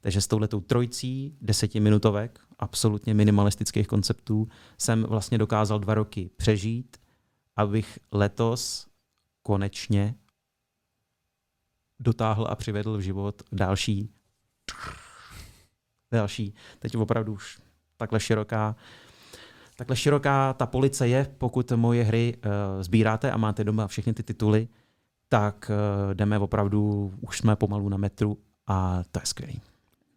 [0.00, 6.96] Takže s touhletou trojcí desetiminutovek, absolutně minimalistických konceptů, jsem vlastně dokázal dva roky přežít,
[7.56, 8.86] abych letos
[9.42, 10.14] konečně
[12.00, 14.10] dotáhl a přivedl v život další
[16.12, 16.54] další.
[16.78, 17.58] Teď opravdu už
[17.96, 18.76] takhle široká
[19.76, 24.22] takhle široká ta police je, pokud moje hry uh, sbíráte a máte doma všechny ty
[24.22, 24.68] tituly,
[25.28, 29.60] tak uh, jdeme opravdu, už jsme pomalu na metru a to je skvělý.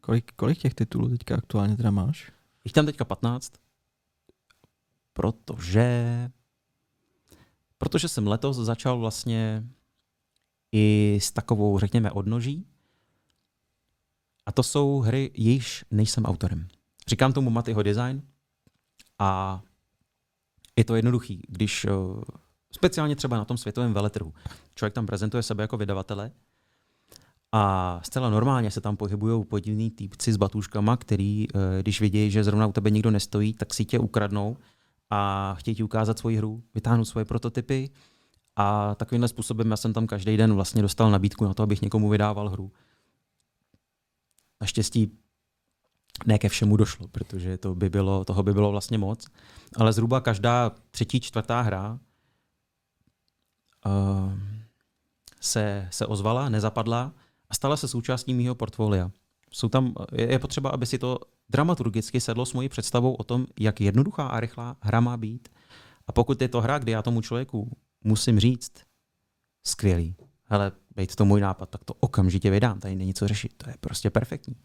[0.02, 2.32] Kolik, kolik těch titulů teďka aktuálně teda máš?
[2.66, 3.54] Jich tam teďka 15,
[5.14, 6.30] protože
[7.78, 9.64] protože jsem letos začal vlastně
[10.72, 12.66] i s takovou, řekněme, odnoží.
[14.46, 16.68] A to jsou hry, již nejsem autorem.
[17.08, 18.22] Říkám tomu Matyho design
[19.20, 19.62] a
[20.76, 21.42] je to jednoduchý.
[21.48, 21.90] Když eh,
[22.78, 24.34] speciálně třeba na tom světovém veletrhu
[24.76, 26.32] člověk tam prezentuje sebe jako vydavatele
[27.52, 32.44] a zcela normálně se tam pohybují podivní týpci s batuškama, který, eh, když vidí, že
[32.44, 34.58] zrovna u tebe nikdo nestojí, tak si tě ukradnou
[35.10, 37.90] a chtějí ti ukázat svoji hru, vytáhnout svoje prototypy
[38.56, 42.10] a takovýmhle způsobem já jsem tam každý den vlastně dostal nabídku na to, abych někomu
[42.10, 42.72] vydával hru.
[44.62, 45.12] Naštěstí
[46.26, 49.28] ne ke všemu došlo, protože to by bylo, toho by bylo vlastně moc,
[49.76, 52.00] ale zhruba každá třetí, čtvrtá hra
[55.42, 57.14] se, se ozvala, nezapadla
[57.50, 59.12] a stala se součástí mého portfolia.
[59.52, 61.20] Jsou tam, je, je potřeba, aby si to
[61.50, 65.50] dramaturgicky sedlo s mojí představou o tom, jak jednoduchá a rychlá hra má být.
[66.08, 68.72] A pokud je to hra, kdy já tomu člověku musím říct,
[69.68, 73.70] skvělý, hele, bejt to můj nápad, tak to okamžitě vydám, tady není co řešit, to
[73.70, 74.56] je prostě perfektní.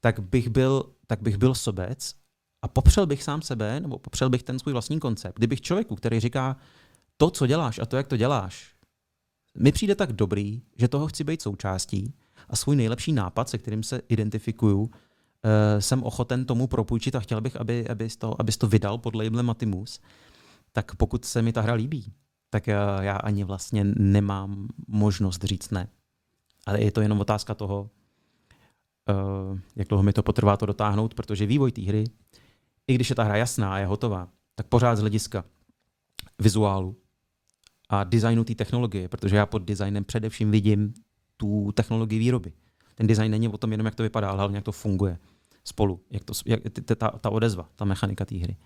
[0.00, 2.14] Tak bych byl, tak bych byl sobec
[2.62, 5.36] a popřel bych sám sebe, nebo popřel bych ten svůj vlastní koncept.
[5.36, 6.56] Kdybych člověku, který říká,
[7.16, 8.76] to, co děláš a to, jak to děláš,
[9.58, 12.14] mi přijde tak dobrý, že toho chci být součástí
[12.48, 14.90] a svůj nejlepší nápad, se kterým se identifikuju, uh,
[15.78, 19.46] jsem ochoten tomu propůjčit a chtěl bych, aby, abys, to, abys to vydal pod labelem
[19.46, 20.00] Matimus,
[20.72, 22.12] tak pokud se mi ta hra líbí,
[22.50, 25.88] tak já, já ani vlastně nemám možnost říct ne.
[26.66, 27.90] Ale je to jenom otázka toho,
[29.50, 32.04] uh, jak dlouho mi to potrvá to dotáhnout, protože vývoj té hry,
[32.86, 35.44] i když je ta hra jasná a je hotová, tak pořád z hlediska
[36.38, 36.96] vizuálu
[37.88, 40.94] a designu té technologie, protože já pod designem především vidím
[41.36, 42.52] tu technologii výroby.
[42.94, 45.18] Ten design není o tom jenom, jak to vypadá, ale hlavně, jak to funguje
[45.64, 46.60] spolu, jak to, jak,
[46.96, 48.56] ta, ta odezva, ta mechanika té hry.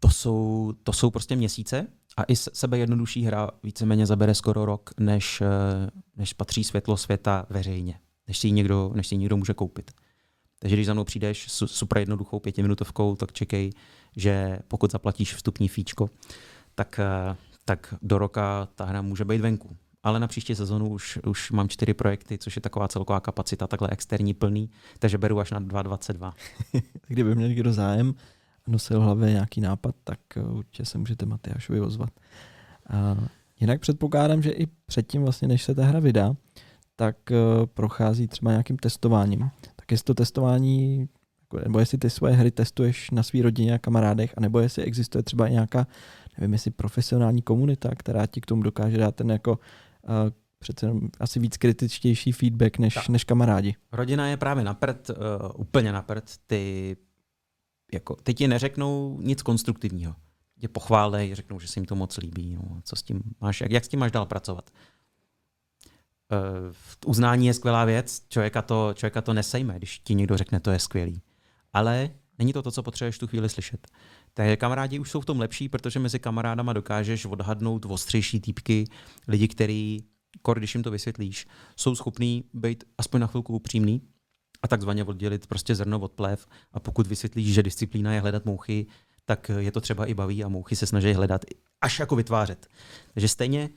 [0.00, 4.90] To jsou, to jsou prostě měsíce a i sebe jednodušší hra víceméně zabere skoro rok,
[5.00, 9.36] než, eh, než patří světlo světa veřejně, než si ji někdo, než si ji někdo
[9.36, 9.90] může koupit.
[10.58, 13.72] Takže když za mnou přijdeš s super jednoduchou pětiminutovkou, tak čekej,
[14.16, 16.10] že pokud zaplatíš vstupní fíčko,
[16.74, 19.76] tak, eh, tak do roka ta hra může být venku.
[20.02, 23.88] Ale na příští sezonu už, už mám čtyři projekty, což je taková celková kapacita, takhle
[23.92, 26.32] externí plný, takže beru až na 2,22.
[27.06, 28.14] Kdyby měl někdo zájem
[28.66, 32.10] a nosil v hlavě nějaký nápad, tak eh, určitě se můžete Matyášovi ozvat.
[32.90, 33.16] A
[33.60, 36.34] jinak předpokládám, že i předtím, vlastně, než se ta hra vydá,
[36.96, 39.50] tak eh, prochází třeba nějakým testováním.
[39.76, 41.08] Tak jestli to testování,
[41.64, 45.48] nebo jestli ty svoje hry testuješ na svý rodině a kamarádech, anebo jestli existuje třeba
[45.48, 45.86] nějaká,
[46.38, 49.58] nevím, jestli profesionální komunita, která ti k tomu dokáže dát ten jako uh,
[50.58, 53.74] přece asi víc kritičtější feedback než, než kamarádi.
[53.92, 55.16] Rodina je právě napřed, uh,
[55.56, 56.36] úplně napřed.
[56.46, 56.96] Ty,
[57.92, 60.14] jako, ty ti neřeknou nic konstruktivního.
[60.60, 62.54] Tě pochválej, řeknou, že se jim to moc líbí.
[62.54, 64.70] No, co s tím máš, jak, jak s tím máš dál pracovat?
[66.32, 66.72] Uh,
[67.06, 70.78] uznání je skvělá věc, člověka to, člověka to nesejme, když ti někdo řekne, to je
[70.78, 71.22] skvělý.
[71.72, 73.86] Ale není to to, co potřebuješ tu chvíli slyšet.
[74.34, 78.84] Takže kamarádi už jsou v tom lepší, protože mezi kamarádama dokážeš odhadnout ostřejší týpky,
[79.28, 79.98] lidi, který,
[80.42, 84.02] kor, když jim to vysvětlíš, jsou schopní být aspoň na chvilku upřímný
[84.62, 86.46] a takzvaně oddělit prostě zrno od plev.
[86.72, 88.86] A pokud vysvětlíš, že disciplína je hledat mouchy,
[89.24, 91.44] tak je to třeba i baví a mouchy se snaží hledat
[91.80, 92.66] až jako vytvářet.
[93.14, 93.70] Takže stejně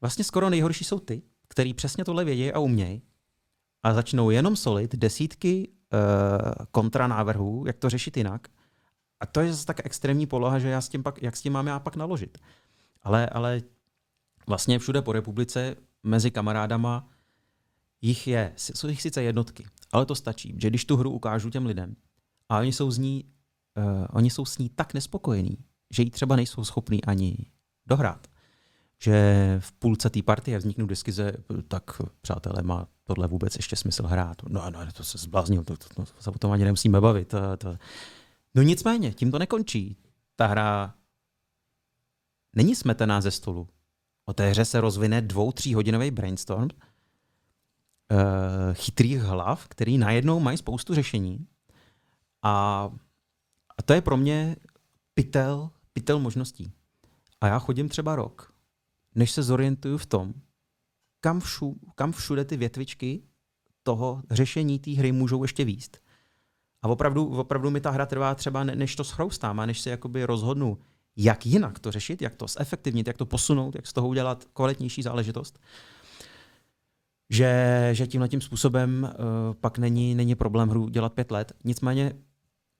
[0.00, 3.02] vlastně skoro nejhorší jsou ty, který přesně tohle vědí a umějí
[3.82, 5.68] a začnou jenom solit desítky
[6.70, 8.48] kontranávrhů, jak to řešit jinak.
[9.20, 11.52] A to je zase tak extrémní poloha, že já s tím pak, jak s tím
[11.52, 12.38] mám já pak naložit.
[13.02, 13.62] Ale, ale
[14.46, 17.08] vlastně všude po republice mezi kamarádama
[18.00, 21.66] jich je, jsou jich sice jednotky, ale to stačí, že když tu hru ukážu těm
[21.66, 21.96] lidem
[22.48, 23.24] a oni jsou z ní,
[23.76, 25.58] uh, oni jsou s ní tak nespokojení,
[25.90, 27.36] že ji třeba nejsou schopní ani
[27.86, 28.26] dohrát,
[28.98, 31.32] že v půlce té partie vzniknou diskuze,
[31.68, 34.42] tak přátelé, má tohle vůbec ještě smysl hrát.
[34.48, 37.28] No, no to se zbláznil, to, to, to, to se o tom ani nemusíme bavit.
[37.28, 37.76] To, to.
[38.54, 39.96] No nicméně, tím to nekončí.
[40.36, 40.94] Ta hra
[42.56, 43.68] není smetená ze stolu.
[44.24, 46.68] O té hře se rozvine dvou, tří hodinový brainstorm uh,
[48.72, 51.46] chytrých hlav, který najednou mají spoustu řešení.
[52.42, 52.82] A,
[53.78, 54.56] a to je pro mě
[55.14, 56.72] pytel, pytel možností.
[57.40, 58.57] A já chodím třeba rok
[59.18, 60.34] než se zorientuju v tom,
[61.20, 63.22] kam, všu, kam všude ty větvičky
[63.82, 65.98] toho řešení té hry můžou ještě výst.
[66.82, 70.24] A opravdu, opravdu mi ta hra trvá třeba, než to schroustám a než se jakoby
[70.24, 70.78] rozhodnu,
[71.16, 75.02] jak jinak to řešit, jak to zefektivnit, jak to posunout, jak z toho udělat kvalitnější
[75.02, 75.60] záležitost.
[77.30, 81.52] Že, že tímhle tím způsobem uh, pak není, není problém hru dělat pět let.
[81.64, 82.12] Nicméně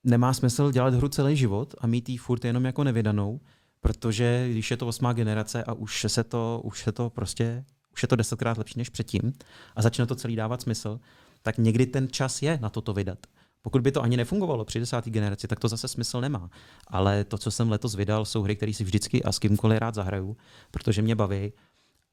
[0.03, 3.39] nemá smysl dělat hru celý život a mít ji furt jenom jako nevydanou,
[3.81, 8.01] protože když je to osmá generace a už se to, už se to prostě, už
[8.01, 9.33] je to desetkrát lepší než předtím
[9.75, 10.99] a začne to celý dávat smysl,
[11.41, 13.19] tak někdy ten čas je na toto vydat.
[13.61, 16.49] Pokud by to ani nefungovalo při desáté generaci, tak to zase smysl nemá.
[16.87, 19.95] Ale to, co jsem letos vydal, jsou hry, které si vždycky a s kýmkoliv rád
[19.95, 20.37] zahraju,
[20.71, 21.53] protože mě baví.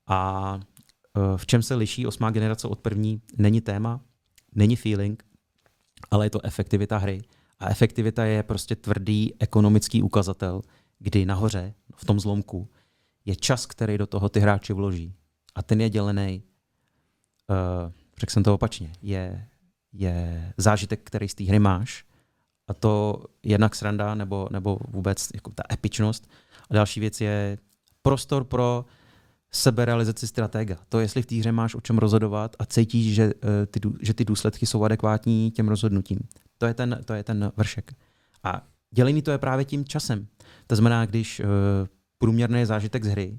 [0.07, 0.61] A
[1.17, 4.01] e, v čem se liší osmá generace od první, není téma,
[4.55, 5.25] není feeling,
[6.11, 7.23] ale je to efektivita hry.
[7.59, 10.63] A efektivita je prostě tvrdý ekonomický ukazatel,
[10.99, 12.69] kdy nahoře, v tom zlomku,
[13.25, 15.15] je čas, který do toho ty hráči vloží.
[15.55, 16.43] A ten je dělený,
[17.51, 19.49] uh, řekl jsem to opačně, je,
[19.93, 22.05] je zážitek, který z té hry máš.
[22.69, 26.31] A to jednak sranda, nebo, nebo vůbec jako ta epičnost.
[26.71, 27.59] A další věc je
[28.03, 28.85] prostor pro
[29.51, 30.77] seberealizaci stratega.
[30.89, 34.15] To, jestli v té hře máš o čem rozhodovat a cítíš, že, uh, ty, že
[34.15, 36.19] ty důsledky jsou adekvátní těm rozhodnutím.
[36.59, 37.93] To je ten, to je ten vršek.
[38.43, 38.63] A
[38.95, 40.27] dělený to je právě tím časem.
[40.67, 41.47] To znamená, když uh,
[42.19, 43.39] průměrný zážitek z hry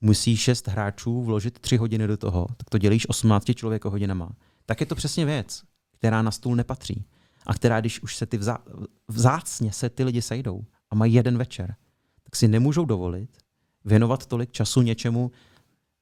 [0.00, 4.32] musí šest hráčů vložit tři hodiny do toho, tak to dělíš 18 člověko hodinama.
[4.66, 7.04] Tak je to přesně věc, která na stůl nepatří.
[7.46, 8.58] A která, když už se ty vzá,
[9.08, 11.74] vzácně se ty lidi sejdou a mají jeden večer,
[12.22, 13.38] tak si nemůžou dovolit
[13.84, 15.30] věnovat tolik času něčemu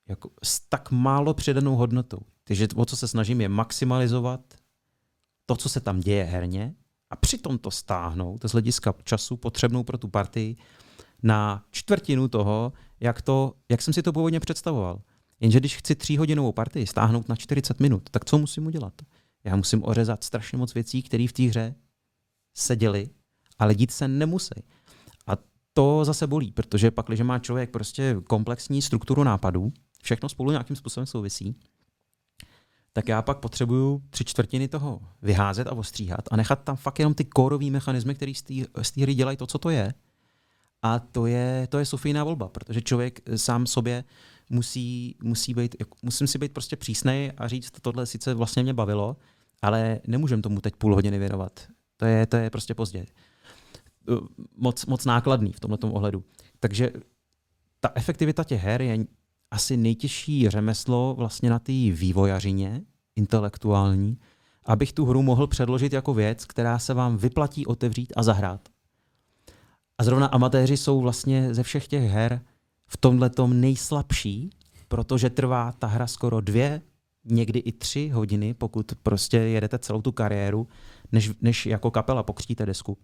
[0.08, 2.18] jako s tak málo přidanou hodnotou.
[2.44, 4.40] Takže o co se snažím je maximalizovat
[5.46, 6.74] to, co se tam děje herně
[7.10, 10.56] a přitom to stáhnout z hlediska času potřebnou pro tu partii
[11.22, 15.00] na čtvrtinu toho, jak, to, jak jsem si to původně představoval.
[15.40, 18.92] Jenže když chci tříhodinovou partii stáhnout na 40 minut, tak co musím udělat?
[19.44, 21.74] Já musím ořezat strašně moc věcí, které v té hře
[22.54, 23.08] se děly,
[23.58, 24.54] ale dít se nemusí.
[25.26, 25.32] A
[25.72, 30.76] to zase bolí, protože pak, když má člověk prostě komplexní strukturu nápadů, všechno spolu nějakým
[30.76, 31.56] způsobem souvisí,
[32.92, 37.14] tak já pak potřebuju tři čtvrtiny toho vyházet a ostříhat a nechat tam fakt jenom
[37.14, 38.32] ty kórový mechanismy, které
[38.82, 39.94] z té hry dělají to, co to je.
[40.82, 44.04] A to je, to je Sofijná volba, protože člověk sám sobě
[44.50, 49.16] musí, musí být, musím si být prostě přísnej a říct, tohle sice vlastně mě bavilo,
[49.62, 51.60] ale nemůžem tomu teď půl hodiny věnovat.
[51.96, 53.06] To je, to je prostě pozdě.
[54.56, 56.24] Moc, moc nákladný v tomto ohledu.
[56.60, 56.90] Takže
[57.80, 58.98] ta efektivita těch her je
[59.50, 62.82] asi nejtěžší řemeslo vlastně na té vývojařině
[63.16, 64.18] intelektuální,
[64.64, 68.68] abych tu hru mohl předložit jako věc, která se vám vyplatí otevřít a zahrát.
[69.98, 72.40] A zrovna amatéři jsou vlastně ze všech těch her
[72.86, 74.50] v tomhle nejslabší,
[74.88, 76.82] protože trvá ta hra skoro dvě,
[77.24, 80.68] někdy i tři hodiny, pokud prostě jedete celou tu kariéru,
[81.12, 82.98] než, než jako kapela pokřtíte desku.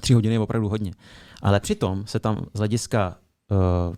[0.00, 0.92] Tři hodiny je opravdu hodně.
[1.42, 3.18] Ale přitom se tam z hlediska
[3.50, 3.96] uh,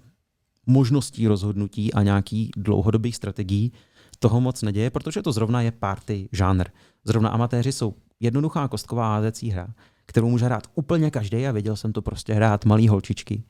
[0.67, 3.73] možností rozhodnutí a nějaký dlouhodobých strategií
[4.19, 6.69] toho moc neděje, protože to zrovna je party žánr.
[7.05, 9.75] Zrovna amatéři jsou jednoduchá kostková házecí hra,
[10.07, 13.43] kterou může hrát úplně každý a viděl jsem to prostě hrát malý holčičky.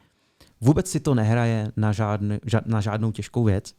[0.60, 3.74] Vůbec si to nehraje na, žádný, na žádnou těžkou věc,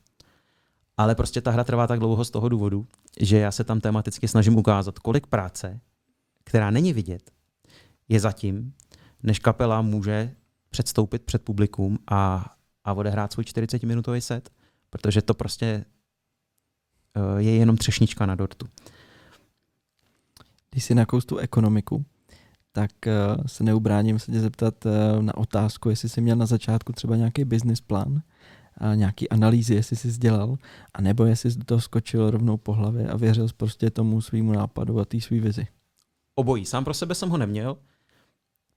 [0.98, 2.88] ale prostě ta hra trvá tak dlouho z toho důvodu,
[3.20, 5.80] že já se tam tematicky snažím ukázat, kolik práce,
[6.44, 7.32] která není vidět,
[8.10, 8.74] je zatím,
[9.24, 10.32] než kapela může
[10.70, 12.52] předstoupit před publikum a,
[12.84, 14.50] a odehrát svůj 40-minutový set,
[14.90, 15.86] protože to prostě
[17.18, 18.68] uh, je jenom třešnička na dortu.
[20.70, 22.06] Když si nakous tu ekonomiku,
[22.72, 26.94] tak uh, se neubráním se tě zeptat uh, na otázku, jestli jsi měl na začátku
[26.94, 28.22] třeba nějaký business plán,
[28.78, 30.58] a nějaký analýzy, jestli jsi dělal,
[30.94, 35.00] anebo jestli jsi do toho skočil rovnou po hlavě a věřil prostě tomu svýmu nápadu
[35.00, 35.68] a té svý vizi.
[36.36, 36.66] Obojí.
[36.66, 37.78] Sám pro sebe jsem ho neměl.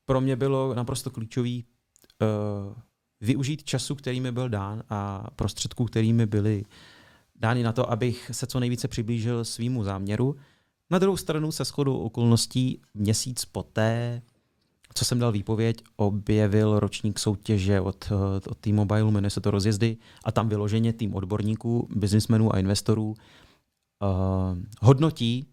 [0.05, 1.65] Pro mě bylo naprosto klíčový
[2.23, 2.75] uh,
[3.21, 6.65] využít času, který mi byl dán a prostředků, který mi byly
[7.37, 10.37] dány na to, abych se co nejvíce přiblížil svýmu záměru.
[10.91, 14.23] Na druhou stranu se shodou okolností měsíc poté,
[14.95, 18.13] co jsem dal výpověď, objevil ročník soutěže od,
[18.49, 23.17] od T-Mobile, jmenuje se to rozjezdy, a tam vyloženě tým odborníků, biznismenů a investorů uh,
[24.81, 25.47] hodnotí,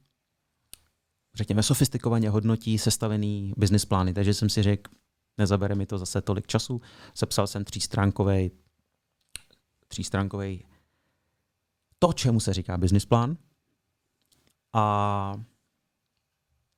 [1.35, 4.13] řekněme sofistikovaně hodnotí sestavený business plány.
[4.13, 4.91] Takže jsem si řekl,
[5.37, 6.81] nezabere mi to zase tolik času.
[7.13, 8.51] Sepsal jsem třístránkový
[9.87, 10.65] třístránkový
[11.99, 13.37] to, čemu se říká business plán.
[14.73, 15.33] A,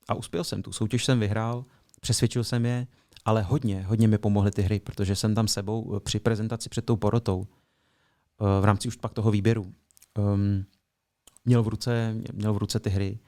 [0.07, 0.71] a uspěl jsem tu.
[0.71, 1.65] Soutěž jsem vyhrál,
[2.01, 2.87] přesvědčil jsem je,
[3.25, 6.95] ale hodně, hodně mi pomohly ty hry, protože jsem tam sebou při prezentaci před tou
[6.95, 9.73] porotou eh, v rámci už pak toho výběru
[10.17, 10.65] um,
[11.45, 13.19] měl, v ruce, měl v ruce ty hry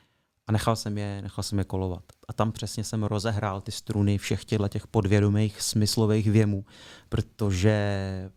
[0.47, 2.03] a nechal jsem je, nechal jsem je kolovat.
[2.27, 6.65] A tam přesně jsem rozehrál ty struny všech těchto těch podvědomých smyslových věmů,
[7.09, 8.31] protože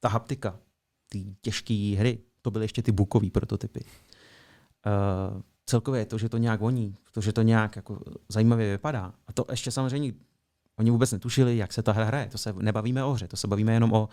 [0.00, 0.58] ta haptika,
[1.08, 3.84] ty těžké hry, to byly ještě ty bukové prototypy.
[3.84, 7.98] Uh, celkově to, že to nějak voní, to, že to nějak jako
[8.28, 9.14] zajímavě vypadá.
[9.26, 10.12] A to ještě samozřejmě
[10.78, 12.26] oni vůbec netušili, jak se ta hra hraje.
[12.26, 14.08] To se nebavíme o hře, to se bavíme jenom o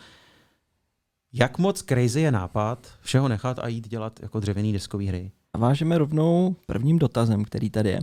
[1.33, 5.31] jak moc crazy je nápad všeho nechat a jít dělat jako dřevěný deskový hry.
[5.53, 7.99] A vážeme rovnou prvním dotazem, který tady je.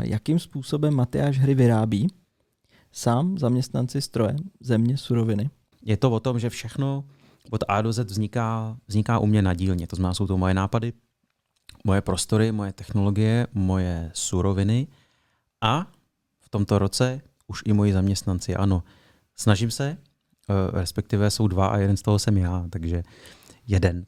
[0.00, 2.08] Jakým způsobem Matyáš hry vyrábí?
[2.92, 5.50] Sám, zaměstnanci stroje, země, suroviny?
[5.82, 7.04] Je to o tom, že všechno
[7.50, 9.86] od A do Z vzniká, vzniká u mě na dílně.
[9.86, 10.92] To znamená, jsou to moje nápady,
[11.84, 14.86] moje prostory, moje technologie, moje suroviny
[15.60, 15.86] a
[16.40, 18.56] v tomto roce už i moji zaměstnanci.
[18.56, 18.82] Ano,
[19.36, 23.02] snažím se, eh, respektive jsou dva a jeden z toho jsem já, takže
[23.66, 24.06] jeden.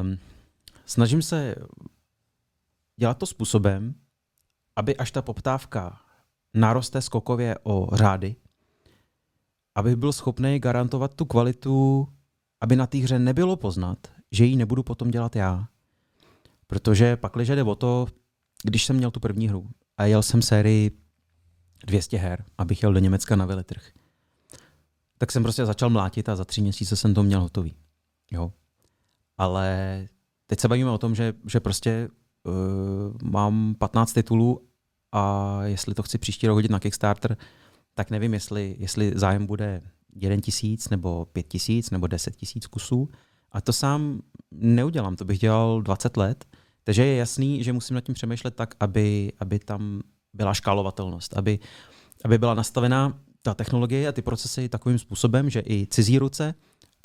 [0.00, 0.18] Um,
[0.86, 1.54] snažím se
[2.96, 3.94] dělat to způsobem,
[4.76, 6.00] aby až ta poptávka
[6.54, 8.36] naroste skokově o řády,
[9.74, 12.08] abych byl schopný garantovat tu kvalitu,
[12.60, 13.98] aby na té hře nebylo poznat,
[14.32, 15.68] že ji nebudu potom dělat já.
[16.66, 18.06] Protože pak jde o to,
[18.62, 20.90] když jsem měl tu první hru a jel jsem sérii
[21.86, 23.90] 200 her, abych jel do Německa na veletrh,
[25.18, 27.74] tak jsem prostě začal mlátit a za tři měsíce jsem to měl hotový.
[28.30, 28.52] Jo.
[29.38, 30.08] Ale
[30.46, 32.08] teď se bavíme o tom, že, že prostě
[32.44, 32.52] uh,
[33.30, 34.60] mám 15 titulů
[35.12, 37.36] a jestli to chci příští rok hodit na Kickstarter,
[37.94, 39.82] tak nevím, jestli, jestli zájem bude
[40.16, 43.08] 1 tisíc nebo 5 tisíc nebo 10 tisíc kusů.
[43.52, 44.20] A to sám
[44.52, 46.44] neudělám, to bych dělal 20 let.
[46.84, 50.00] Takže je jasný, že musím nad tím přemýšlet tak, aby, aby tam
[50.32, 51.58] byla škálovatelnost, aby,
[52.24, 56.54] aby byla nastavená ta technologie a ty procesy takovým způsobem, že i cizí ruce,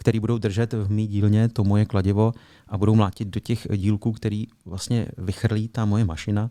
[0.02, 2.34] který budou držet v mý dílně to moje kladivo
[2.68, 6.50] a budou mlátit do těch dílků, který vlastně vychrlí ta moje mašina,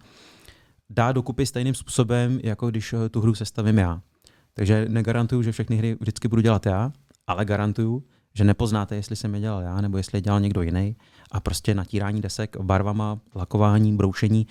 [0.91, 4.01] dá dokupy stejným způsobem, jako když tu hru sestavím já.
[4.55, 6.93] Takže negarantuju, že všechny hry vždycky budu dělat já,
[7.27, 10.97] ale garantuju, že nepoznáte, jestli jsem je dělal já, nebo jestli je dělal někdo jiný.
[11.33, 14.47] A prostě natírání desek barvama, lakování, broušení,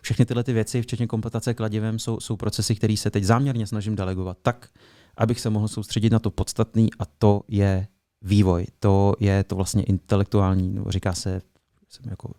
[0.00, 3.96] všechny tyhle ty věci, včetně kompletace kladivem, jsou, jsou procesy, které se teď záměrně snažím
[3.96, 4.68] delegovat tak,
[5.16, 7.86] abych se mohl soustředit na to podstatný a to je
[8.24, 8.66] vývoj.
[8.78, 11.42] To je to vlastně intelektuální, nebo říká se,
[11.88, 12.30] jsem jako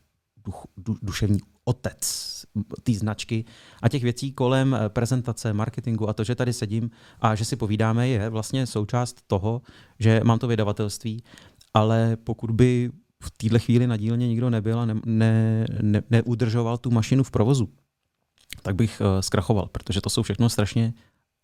[0.46, 2.26] duch, du, duševní otec
[2.84, 3.46] té značky.
[3.82, 7.56] A těch věcí kolem eh, prezentace, marketingu a to, že tady sedím a že si
[7.56, 9.62] povídáme, je vlastně součást toho,
[10.00, 11.24] že mám to vydavatelství,
[11.74, 12.92] ale pokud by
[13.24, 17.32] v této chvíli na dílně nikdo nebyl a ne, ne, ne, neudržoval tu mašinu v
[17.32, 17.70] provozu,
[18.62, 20.94] tak bych uh, zkrachoval, protože to jsou všechno strašně,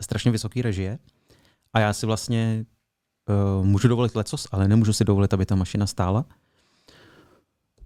[0.02, 0.98] strašně vysoké režie.
[1.72, 2.64] A já si vlastně
[3.28, 6.24] uh, můžu dovolit lecos, ale nemůžu si dovolit, aby ta mašina stála,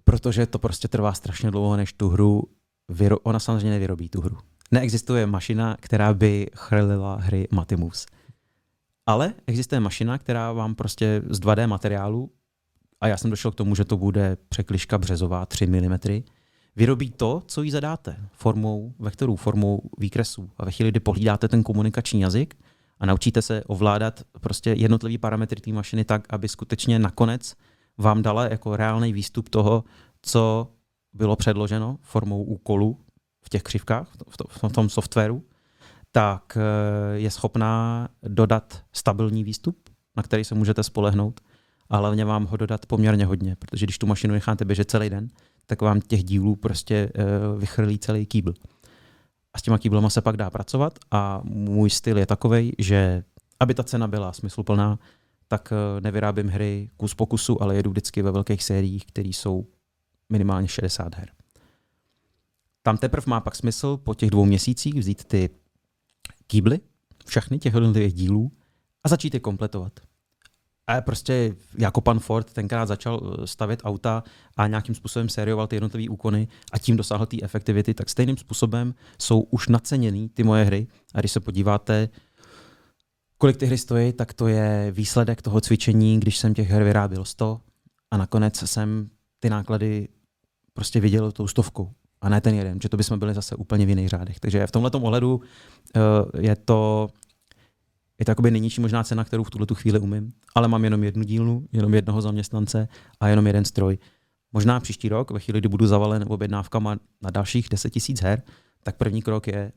[0.03, 2.43] protože to prostě trvá strašně dlouho, než tu hru,
[2.91, 4.37] vyro- ona samozřejmě nevyrobí tu hru.
[4.71, 8.05] Neexistuje mašina, která by chrlila hry Matimus.
[9.05, 12.31] Ale existuje mašina, která vám prostě z 2D materiálu,
[13.01, 15.97] a já jsem došel k tomu, že to bude překliška březová 3 mm,
[16.75, 20.49] vyrobí to, co jí zadáte, formou vektorů, formou výkresů.
[20.57, 22.55] A ve chvíli, kdy pohlídáte ten komunikační jazyk
[22.99, 27.55] a naučíte se ovládat prostě jednotlivý parametry té mašiny tak, aby skutečně nakonec
[27.97, 29.83] vám dala jako reálný výstup toho,
[30.21, 30.71] co
[31.13, 32.99] bylo předloženo formou úkolu
[33.45, 34.11] v těch křivkách,
[34.67, 35.43] v tom softwaru,
[36.11, 41.41] tak eh, je schopná dodat stabilní výstup, na který se můžete spolehnout
[41.89, 45.27] a hlavně vám ho dodat poměrně hodně, protože když tu mašinu necháte běžet celý den,
[45.65, 47.23] tak vám těch dílů prostě eh,
[47.57, 48.53] vychrlí celý kýbl.
[49.53, 53.23] A s těma kýblama se pak dá pracovat a můj styl je takový, že
[53.59, 54.99] aby ta cena byla smysluplná,
[55.47, 59.67] tak eh, nevyrábím hry kus po kusu, ale jedu vždycky ve velkých sériích, které jsou
[60.29, 61.31] minimálně 60 her.
[62.83, 65.49] Tam teprve má pak smysl po těch dvou měsících vzít ty
[66.47, 66.79] kýbly,
[67.25, 68.51] všechny těch jednotlivých dílů
[69.03, 69.99] a začít je kompletovat.
[70.87, 74.23] A prostě jako pan Ford tenkrát začal eh, stavět auta
[74.57, 78.93] a nějakým způsobem sérioval ty jednotlivé úkony a tím dosáhl té efektivity, tak stejným způsobem
[79.21, 80.87] jsou už naceněny ty moje hry.
[81.13, 82.09] A když se podíváte,
[83.37, 87.25] kolik ty hry stojí, tak to je výsledek toho cvičení, když jsem těch her vyráběl
[87.25, 87.61] 100
[88.11, 89.09] a nakonec jsem
[89.39, 90.07] ty náklady
[90.73, 93.89] prostě viděl tou stovkou a ne ten jeden, že to bychom byli zase úplně v
[93.89, 94.39] jiných řádech.
[94.39, 97.09] Takže v tomhle ohledu uh, je to
[98.19, 101.03] je to jakoby nejnižší možná cena, kterou v tuhle tu chvíli umím, ale mám jenom
[101.03, 102.87] jednu dílnu, jenom jednoho zaměstnance
[103.19, 103.97] a jenom jeden stroj.
[104.53, 108.41] Možná příští rok, ve chvíli, kdy budu zavalen objednávkama na dalších 10 000 her,
[108.83, 109.71] tak první krok je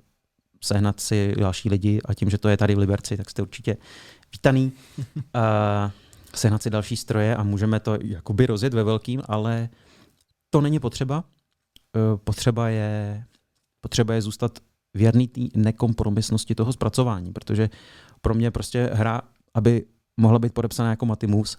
[0.65, 3.77] sehnat si další lidi a tím, že to je tady v Liberci, tak jste určitě
[4.33, 4.73] vítaný.
[4.99, 5.05] uh,
[6.35, 9.69] sehnat si další stroje a můžeme to jakoby rozjet ve velkým, ale
[10.51, 11.25] to není potřeba.
[11.97, 13.25] Uh, potřeba je,
[13.81, 14.59] potřeba je zůstat
[14.95, 17.71] věrný té nekompromisnosti toho zpracování, protože
[18.21, 19.23] pro mě prostě hra,
[19.55, 19.85] aby
[20.17, 21.57] mohla být podepsaná jako Matimus,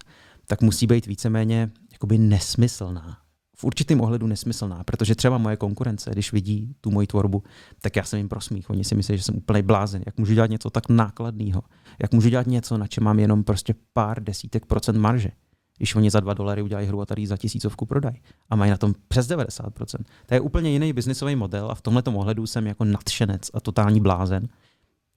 [0.48, 3.18] tak musí být víceméně jakoby nesmyslná.
[3.58, 7.44] V určitém ohledu nesmyslná, protože třeba moje konkurence, když vidí tu moji tvorbu,
[7.82, 8.70] tak já jsem jim prosmích.
[8.70, 10.04] Oni si myslí, že jsem úplný blázen.
[10.06, 11.62] Jak můžu dělat něco tak nákladného?
[12.02, 15.30] Jak můžu dělat něco, na čem mám jenom prostě pár desítek procent marže?
[15.78, 18.22] Když oni za dva dolary udělají hru a tady za tisícovku prodají.
[18.50, 20.04] A mají na tom přes 90%.
[20.26, 24.02] To je úplně jiný biznisový model a v tomhle ohledu jsem jako nadšenec a totální
[24.02, 24.48] blázen.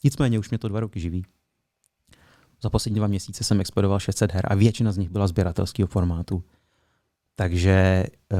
[0.05, 1.25] Nicméně už mě to dva roky živí.
[2.63, 6.43] Za poslední dva měsíce jsem expedoval 600 her a většina z nich byla sběratelského formátu.
[7.37, 8.39] Takže uh,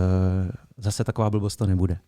[0.77, 1.99] zase taková blbost to nebude.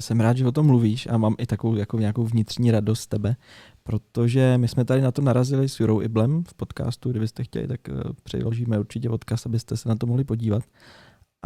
[0.00, 3.06] Jsem rád, že o tom mluvíš a mám i takovou jako nějakou vnitřní radost z
[3.06, 3.36] tebe,
[3.82, 7.80] protože my jsme tady na to narazili s Jurou Iblem v podcastu, kdybyste chtěli, tak
[7.88, 10.62] uh, přiložíme určitě odkaz, abyste se na to mohli podívat.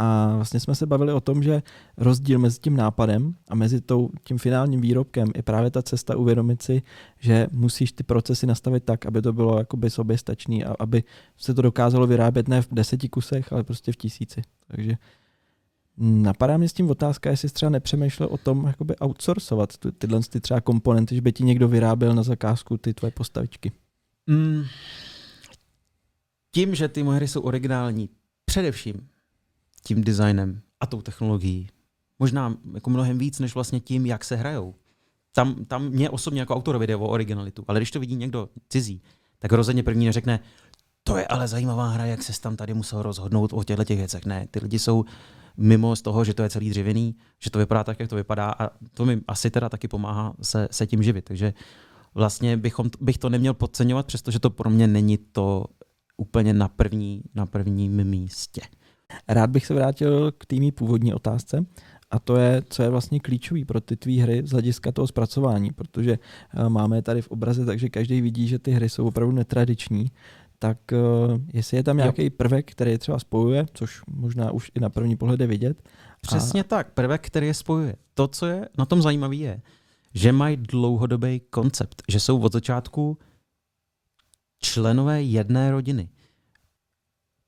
[0.00, 1.62] A vlastně jsme se bavili o tom, že
[1.96, 6.62] rozdíl mezi tím nápadem a mezi tou, tím finálním výrobkem je právě ta cesta uvědomit
[6.62, 6.82] si,
[7.18, 11.04] že musíš ty procesy nastavit tak, aby to bylo jakoby soběstačný a aby
[11.36, 14.42] se to dokázalo vyrábět ne v deseti kusech, ale prostě v tisíci.
[14.68, 14.94] Takže
[15.96, 20.20] napadá mě s tím otázka, jestli jsi třeba nepřemýšlel o tom jakoby outsourcovat ty, tyhle
[20.20, 23.72] ty třeba komponenty, že by ti někdo vyráběl na zakázku ty tvoje postavičky.
[24.26, 24.64] Mm.
[26.54, 28.08] Tím, že ty moje hry jsou originální,
[28.44, 29.08] především
[29.88, 31.68] tím designem a tou technologií.
[32.18, 34.74] Možná jako mnohem víc, než vlastně tím, jak se hrajou.
[35.32, 39.02] Tam, tam mě osobně jako autorovi jde o originalitu, ale když to vidí někdo cizí,
[39.38, 40.40] tak rozhodně první neřekne,
[41.04, 44.26] to je ale zajímavá hra, jak se tam tady musel rozhodnout o těchto těch věcech.
[44.26, 45.04] Ne, ty lidi jsou
[45.56, 48.50] mimo z toho, že to je celý dřevěný, že to vypadá tak, jak to vypadá
[48.58, 51.24] a to mi asi teda taky pomáhá se, se tím živit.
[51.24, 51.54] Takže
[52.14, 55.64] vlastně bychom, bych to neměl podceňovat, přestože to pro mě není to
[56.16, 58.60] úplně na první, na prvním místě.
[59.28, 61.66] Rád bych se vrátil k týmí původní otázce
[62.10, 65.72] a to je, co je vlastně klíčový pro ty tvý hry z hlediska toho zpracování,
[65.72, 70.10] protože eh, máme tady v obraze, takže každý vidí, že ty hry jsou opravdu netradiční,
[70.58, 74.80] tak uh, jestli je tam nějaký prvek, který je třeba spojuje, což možná už i
[74.80, 75.88] na první pohled je vidět.
[76.20, 76.64] Přesně a...
[76.64, 77.96] tak, prvek, který je spojuje.
[78.14, 79.62] To, co je na tom zajímavé, je,
[80.14, 83.18] že mají dlouhodobý koncept, že jsou od začátku
[84.62, 86.08] členové jedné rodiny.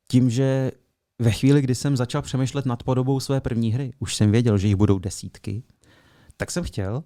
[0.09, 0.73] Tím, že
[1.21, 4.67] ve chvíli, kdy jsem začal přemýšlet nad podobou své první hry, už jsem věděl, že
[4.67, 5.63] jich budou desítky,
[6.37, 7.05] tak jsem chtěl,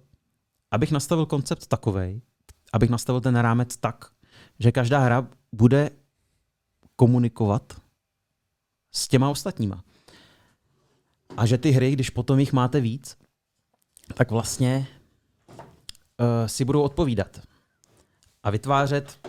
[0.71, 2.21] abych nastavil koncept takovej,
[2.73, 4.05] abych nastavil ten rámec tak,
[4.59, 5.89] že každá hra bude
[6.95, 7.81] komunikovat
[8.91, 9.83] s těma ostatníma.
[11.37, 13.17] A že ty hry, když potom jich máte víc,
[14.13, 14.87] tak vlastně
[16.19, 17.41] uh, si budou odpovídat.
[18.43, 19.27] A vytvářet,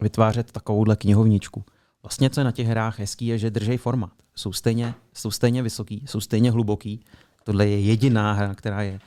[0.00, 1.64] vytvářet takovouhle knihovničku.
[2.02, 4.12] Vlastně, co je na těch hrách hezký, je, že držej formát.
[4.36, 7.00] Jsou stejně, jsou stejně vysoký, jsou stejně hluboký.
[7.44, 9.00] Tohle je jediná hra, která je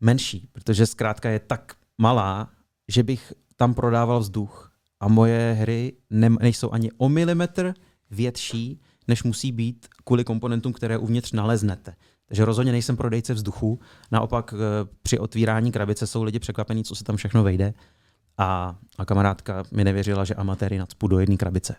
[0.00, 2.50] menší, protože zkrátka je tak malá,
[2.88, 4.72] že bych tam prodával vzduch.
[5.00, 7.74] A moje hry ne, nejsou ani o milimetr
[8.10, 11.94] větší, než musí být kvůli komponentům, které uvnitř naleznete.
[12.26, 13.80] Takže rozhodně nejsem prodejce vzduchu,
[14.12, 17.74] naopak eh, při otvírání krabice jsou lidi překvapení, co se tam všechno vejde.
[18.38, 21.76] A, a kamarádka mi nevěřila, že amatéry nadspu do jedné krabice.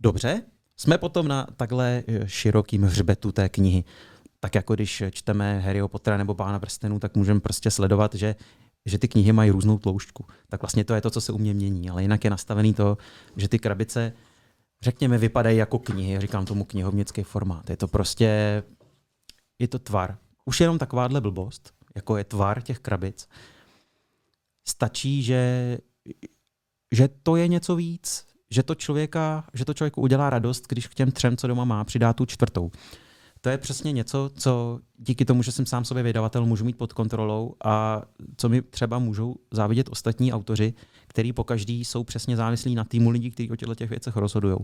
[0.00, 0.42] Dobře,
[0.76, 3.84] jsme potom na takhle eh, širokým hřbetu té knihy.
[4.40, 8.34] Tak jako když čteme Harryho Pottera nebo Pána prstenů, tak můžeme prostě sledovat, že
[8.86, 10.26] že ty knihy mají různou tloušťku.
[10.48, 11.90] Tak vlastně to je to, co se u mě mění.
[11.90, 12.98] Ale jinak je nastavený to,
[13.36, 14.12] že ty krabice,
[14.82, 16.20] řekněme, vypadají jako knihy.
[16.20, 17.70] Říkám tomu knihovnický formát.
[17.70, 18.62] Je to prostě,
[19.58, 20.18] je to tvar.
[20.44, 23.28] Už jenom takováhle blbost, jako je tvar těch krabic,
[24.68, 25.78] stačí, že,
[26.94, 30.94] že to je něco víc, že to člověka, že to člověku udělá radost, když k
[30.94, 32.70] těm třem, co doma má, přidá tu čtvrtou
[33.42, 36.92] to je přesně něco, co díky tomu, že jsem sám sobě vydavatel, můžu mít pod
[36.92, 38.02] kontrolou a
[38.36, 40.74] co mi třeba můžou závidět ostatní autoři,
[41.06, 44.56] kteří po každý jsou přesně závislí na týmu lidí, kteří o těchto těch věcech rozhodují.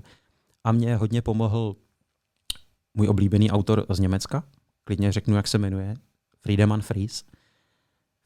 [0.64, 1.76] A mě hodně pomohl
[2.94, 4.44] můj oblíbený autor z Německa,
[4.84, 5.94] klidně řeknu, jak se jmenuje,
[6.40, 7.24] Friedemann Fries.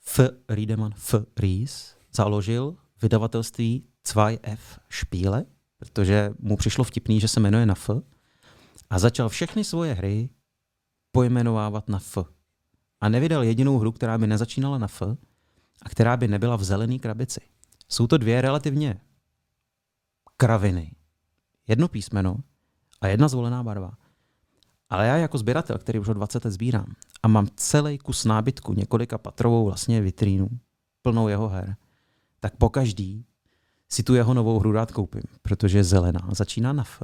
[0.04, 0.20] F.
[0.46, 0.92] Friedemann
[1.38, 4.58] Fries založil vydavatelství 2F
[4.90, 5.44] Spiele,
[5.76, 7.90] protože mu přišlo vtipný, že se jmenuje na F,
[8.90, 10.30] a začal všechny svoje hry
[11.12, 12.18] pojmenovávat na F.
[13.00, 15.02] A nevydal jedinou hru, která by nezačínala na F
[15.82, 17.40] a která by nebyla v zelené krabici.
[17.88, 19.00] Jsou to dvě relativně
[20.36, 20.92] kraviny.
[21.68, 22.36] Jedno písmeno
[23.00, 23.92] a jedna zvolená barva.
[24.92, 26.86] Ale já jako sběratel, který už od 20 let sbírám
[27.22, 30.48] a mám celý kus nábytku, několika patrovou vlastně vitrínu,
[31.02, 31.76] plnou jeho her,
[32.40, 33.24] tak po každý
[33.88, 37.02] si tu jeho novou hru rád koupím, protože zelená, začíná na F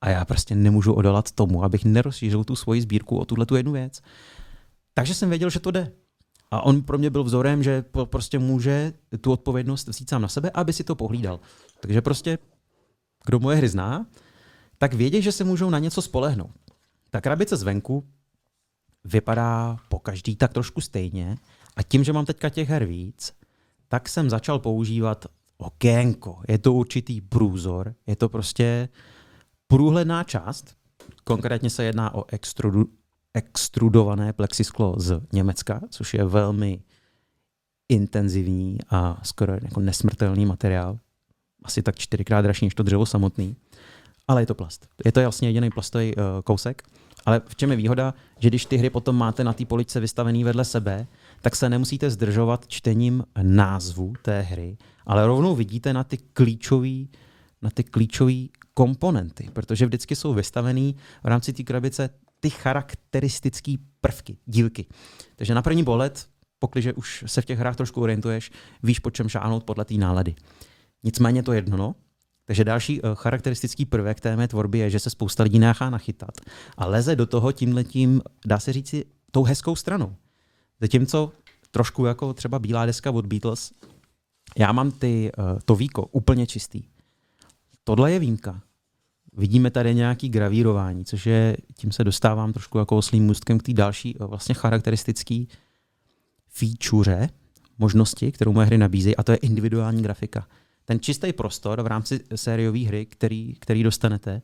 [0.00, 3.72] a já prostě nemůžu odolat tomu, abych nerozšířil tu svoji sbírku o tuhle tu jednu
[3.72, 4.00] věc.
[4.94, 5.92] Takže jsem věděl, že to jde.
[6.50, 10.50] A on pro mě byl vzorem, že prostě může tu odpovědnost vzít sám na sebe,
[10.54, 11.40] aby si to pohlídal.
[11.80, 12.38] Takže prostě,
[13.26, 14.06] kdo moje hry zná,
[14.78, 16.56] tak vědí, že se můžou na něco spolehnout.
[17.10, 18.04] Ta krabice zvenku
[19.04, 21.36] vypadá po každý tak trošku stejně
[21.76, 23.32] a tím, že mám teďka těch her víc,
[23.88, 25.26] tak jsem začal používat
[25.56, 26.40] okénko.
[26.48, 28.88] Je to určitý průzor, je to prostě
[29.66, 30.76] průhledná část,
[31.24, 32.86] konkrétně se jedná o extrudu,
[33.34, 36.82] extrudované plexisklo z Německa, což je velmi
[37.88, 40.98] intenzivní a skoro jako nesmrtelný materiál.
[41.62, 43.56] Asi tak čtyřikrát dražší než to dřevo samotný.
[44.28, 44.86] Ale je to plast.
[45.04, 46.82] Je to jasně jediný plastový uh, kousek.
[47.26, 50.44] Ale v čem je výhoda, že když ty hry potom máte na té poličce vystavený
[50.44, 51.06] vedle sebe,
[51.40, 57.04] tak se nemusíte zdržovat čtením názvu té hry, ale rovnou vidíte na ty klíčové
[57.62, 58.32] na ty klíčové
[58.74, 62.10] komponenty, protože vždycky jsou vystavený v rámci té krabice
[62.40, 64.86] ty charakteristické prvky, dílky.
[65.36, 66.26] Takže na první pohled,
[66.58, 68.50] pokud už se v těch hrách trošku orientuješ,
[68.82, 70.34] víš, po čem šáhnout podle té nálady.
[71.02, 71.94] Nicméně to jedno, no.
[72.48, 76.40] Takže další uh, charakteristický prvek té mé tvorby je, že se spousta lidí nechá nachytat
[76.76, 80.14] a leze do toho tímhletím, dá se říci, tou hezkou stranou.
[80.80, 81.32] Zatímco
[81.70, 83.72] trošku jako třeba bílá deska od Beatles,
[84.58, 86.82] já mám ty, uh, to víko úplně čistý.
[87.84, 88.60] Tohle je výjimka.
[89.36, 93.72] Vidíme tady nějaký gravírování, což je, tím se dostávám trošku jako oslým můstkem k té
[93.72, 95.44] další eh, vlastně charakteristické
[96.48, 97.28] feature,
[97.78, 100.46] možnosti, kterou moje hry nabízejí, a to je individuální grafika.
[100.88, 104.42] Ten čistý prostor v rámci sériové hry, který, který dostanete,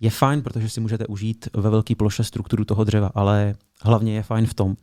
[0.00, 4.22] je fajn, protože si můžete užít ve velké ploše strukturu toho dřeva, ale hlavně je
[4.22, 4.76] fajn v tom,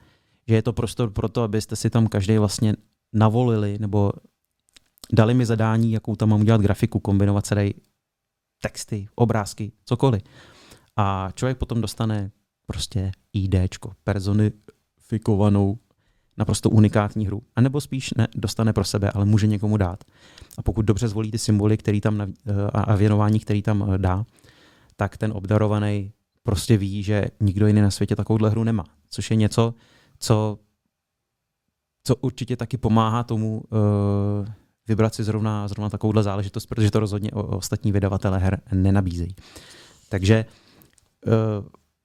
[0.47, 2.75] že je to prostor pro to, abyste si tam každý vlastně
[3.13, 4.11] navolili nebo
[5.13, 7.73] dali mi zadání, jakou tam mám udělat grafiku, kombinovat se dají
[8.61, 10.21] texty, obrázky, cokoliv.
[10.95, 12.31] A člověk potom dostane
[12.67, 15.77] prostě IDčko, personifikovanou,
[16.37, 17.41] naprosto unikátní hru.
[17.55, 20.03] A nebo spíš ne, dostane pro sebe, ale může někomu dát.
[20.57, 22.27] A pokud dobře zvolí ty symboly který tam eh,
[22.73, 24.25] a věnování, který tam eh, dá,
[24.95, 26.11] tak ten obdarovaný
[26.43, 28.83] prostě ví, že nikdo jiný na světě takovouhle hru nemá.
[29.09, 29.73] Což je něco,
[30.19, 30.59] co,
[32.03, 34.47] co určitě taky pomáhá tomu, uh,
[34.87, 39.35] vybrat si zrovna, zrovna takovouhle záležitost, protože to rozhodně ostatní vydavatele her nenabízejí.
[40.09, 40.45] Takže
[41.25, 41.33] uh,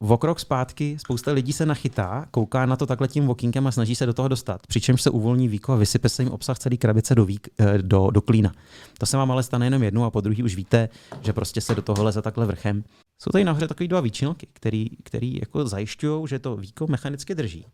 [0.03, 3.95] v okrok zpátky spousta lidí se nachytá, kouká na to takhle tím okýnkem a snaží
[3.95, 7.15] se do toho dostat, přičemž se uvolní víko a vysype se jim obsah celý krabice
[7.15, 8.53] do, vík, eh, do, do klína.
[8.99, 10.89] To se vám ale stane jenom jednou a po druhý už víte,
[11.23, 12.85] že prostě se do toho leze takhle vrchem.
[13.19, 17.67] Jsou tady nahoře takový dva výčinky, který, který jako zajišťují, že to víko mechanicky drží.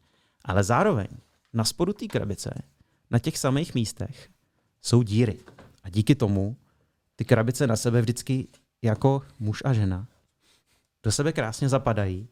[0.44, 1.06] Ale zároveň
[1.52, 2.62] na spodu té krabice,
[3.10, 4.28] na těch samých místech,
[4.82, 5.38] jsou díry.
[5.82, 6.56] A díky tomu
[7.16, 8.48] ty krabice na sebe vždycky
[8.82, 10.06] jako muž a žena
[11.06, 12.28] do sebe krásně zapadají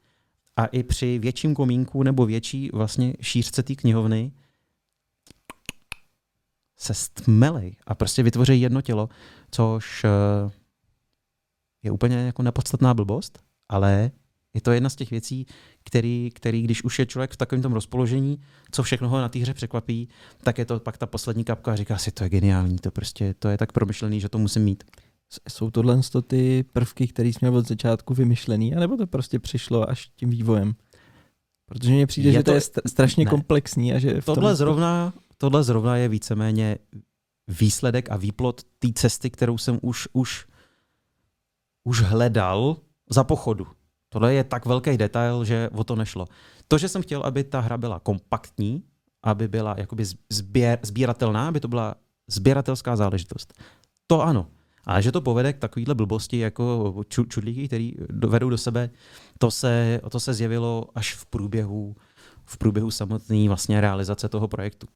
[0.56, 4.32] a i při větším komínku nebo větší vlastně šířce té knihovny
[6.76, 9.08] se stmelej a prostě vytvoří jedno tělo,
[9.50, 10.50] což eh,
[11.82, 14.10] je úplně jako nepodstatná blbost, ale
[14.54, 15.46] je to jedna z těch věcí,
[15.84, 19.38] který, který když už je člověk v takovém tom rozpoložení, co všechno ho na té
[19.38, 20.08] hře překvapí,
[20.42, 23.34] tak je to pak ta poslední kapka a říká si, to je geniální, to prostě
[23.34, 24.84] to je tak promyšlený, že to musím mít.
[25.48, 30.30] Jsou tohle ty prvky, které jsme od začátku vymyšlený, anebo to prostě přišlo až tím
[30.30, 30.74] vývojem?
[31.66, 33.30] Protože mně přijde, je že to, to je strašně ne.
[33.30, 34.56] komplexní a že v tohle, tom...
[34.56, 36.78] zrovna, tohle zrovna je víceméně
[37.48, 40.46] výsledek a výplot té cesty, kterou jsem už, už,
[41.84, 42.76] už hledal
[43.10, 43.66] za pochodu.
[44.08, 46.28] Tohle je tak velký detail, že o to nešlo.
[46.68, 48.82] To, že jsem chtěl, aby ta hra byla kompaktní,
[49.22, 51.94] aby byla jakoby sběr, sbíratelná, aby to byla
[52.28, 53.54] sběratelská záležitost.
[54.06, 54.46] To ano.
[54.86, 58.90] Ale že to povede k takovýhle blbosti jako čudlíky, který dovedou do sebe,
[59.38, 61.96] to se, to se zjevilo až v průběhu,
[62.44, 64.86] v průběhu samotné vlastně realizace toho projektu.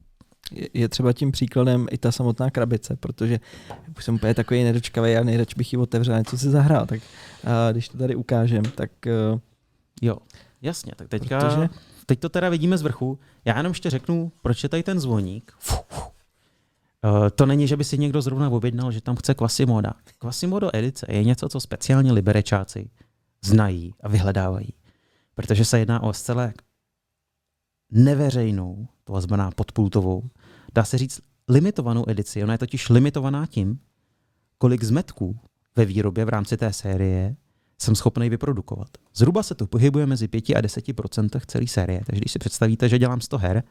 [0.75, 3.41] Je třeba tím příkladem i ta samotná krabice, protože
[3.97, 6.87] už jsem úplně takový nedočkavý a nejradši bych ji otevřel, něco si zahrál.
[6.87, 7.01] Tak
[7.45, 8.91] a když to tady ukážem, tak...
[9.33, 9.41] Uh,
[10.03, 10.17] jo,
[10.63, 11.69] jasně, tak teďka, protože...
[12.07, 13.19] teď to teda vidíme z vrchu.
[13.45, 15.53] Já jenom ještě řeknu, proč je tady ten zvoník.
[15.59, 16.18] Fuh, fuh.
[17.05, 19.93] Uh, to není, že by si někdo zrovna objednal, že tam chce Quasimoda.
[20.19, 22.91] Quasimodo edice je něco, co speciálně liberečáci
[23.45, 24.69] znají a vyhledávají.
[25.35, 26.53] Protože se jedná o zcela
[27.93, 30.31] neveřejnou, to znamená podpultovou,
[30.75, 32.45] dá se říct limitovanou edici.
[32.45, 33.81] Ona je totiž limitovaná tím,
[34.59, 35.39] kolik zmetků
[35.77, 37.37] ve výrobě v rámci té série
[37.81, 38.89] jsem schopný vyprodukovat.
[39.15, 42.03] Zhruba se to pohybuje mezi 5 a 10% celé série.
[42.07, 43.63] Takže když si představíte, že dělám 100 her,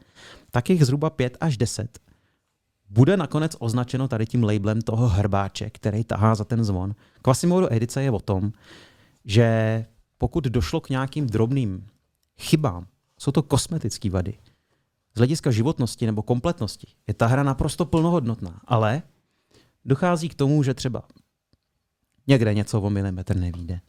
[0.50, 1.98] tak jich zhruba 5 až 10
[2.90, 6.94] bude nakonec označeno tady tím labelem toho hrbáče, který tahá za ten zvon.
[7.22, 8.52] Quasimodo edice je o tom,
[9.24, 9.86] že
[10.18, 11.86] pokud došlo k nějakým drobným
[12.40, 12.86] chybám,
[13.18, 14.38] jsou to kosmetické vady.
[15.14, 19.02] Z hlediska životnosti nebo kompletnosti je ta hra naprosto plnohodnotná, ale
[19.84, 21.02] dochází k tomu, že třeba
[22.26, 23.80] někde něco o milimetr nevíde,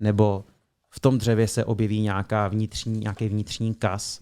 [0.00, 0.44] nebo
[0.90, 4.20] v tom dřevě se objeví nějaká vnitřní, nějaký vnitřní kas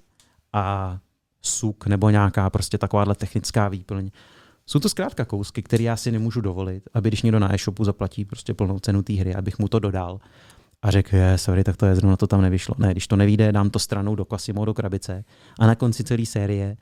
[0.53, 0.99] a
[1.43, 4.11] suk nebo nějaká prostě takováhle technická výplň.
[4.66, 8.24] Jsou to zkrátka kousky, které já si nemůžu dovolit, aby když někdo na e-shopu zaplatí
[8.24, 10.20] prostě plnou cenu té hry, abych mu to dodal
[10.82, 12.74] a řekl, je, sorry, tak to je zrovna to tam nevyšlo.
[12.78, 15.24] Ne, když to nevíde, dám to stranou do Quasimo, do krabice
[15.59, 16.76] a na konci celé série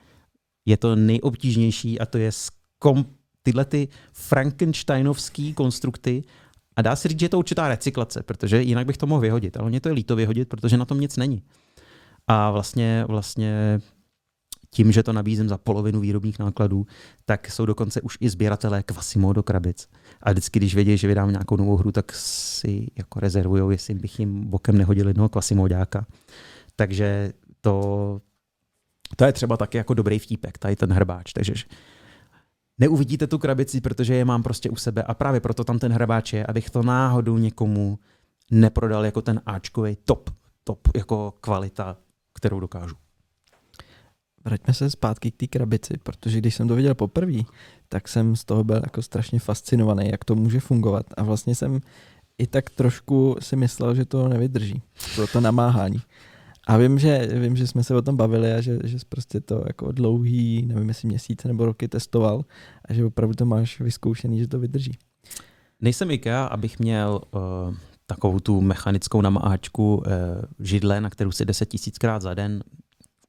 [0.65, 3.05] je to nejobtížnější a to je skom,
[3.43, 6.23] tyhle ty Frankensteinovský konstrukty
[6.75, 9.57] a dá se říct, že je to určitá recyklace, protože jinak bych to mohl vyhodit,
[9.57, 11.43] ale mě to je líto vyhodit, protože na tom nic není.
[12.27, 13.79] A vlastně, vlastně
[14.69, 16.85] tím, že to nabízím za polovinu výrobních nákladů,
[17.25, 19.87] tak jsou dokonce už i sběratelé Quasimodo krabic.
[20.21, 24.19] A vždycky, když vědí, že vydám nějakou novou hru, tak si jako rezervují, jestli bych
[24.19, 26.05] jim bokem nehodil jednoho Quasimodáka.
[26.75, 28.21] Takže to,
[29.15, 31.33] to je třeba taky jako dobrý vtípek, tady ten hrbáč.
[31.33, 31.53] Takže
[32.77, 36.33] neuvidíte tu krabici, protože je mám prostě u sebe a právě proto tam ten hrbáč
[36.33, 37.99] je, abych to náhodou někomu
[38.51, 40.29] neprodal jako ten Ačkový top,
[40.63, 41.97] top jako kvalita,
[42.33, 42.95] kterou dokážu
[44.45, 47.41] vraťme se zpátky k té krabici, protože když jsem to viděl poprvé,
[47.89, 51.05] tak jsem z toho byl jako strašně fascinovaný, jak to může fungovat.
[51.17, 51.79] A vlastně jsem
[52.37, 54.81] i tak trošku si myslel, že to nevydrží,
[55.15, 56.01] pro to namáhání.
[56.67, 59.63] A vím, že, vím, že jsme se o tom bavili a že, že prostě to
[59.67, 62.45] jako dlouhý, nevím jestli měsíce nebo roky testoval
[62.85, 64.97] a že opravdu to máš vyzkoušený, že to vydrží.
[65.81, 67.75] Nejsem IKEA, abych měl uh,
[68.05, 70.03] takovou tu mechanickou namáhačku uh,
[70.59, 72.63] židle, na kterou si deset tisíckrát za den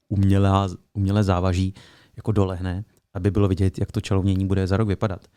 [0.08, 1.74] umělá, umělé závaží
[2.16, 2.84] jako dolehne,
[3.14, 5.28] aby bylo vidět, jak to čalounění bude za rok vypadat.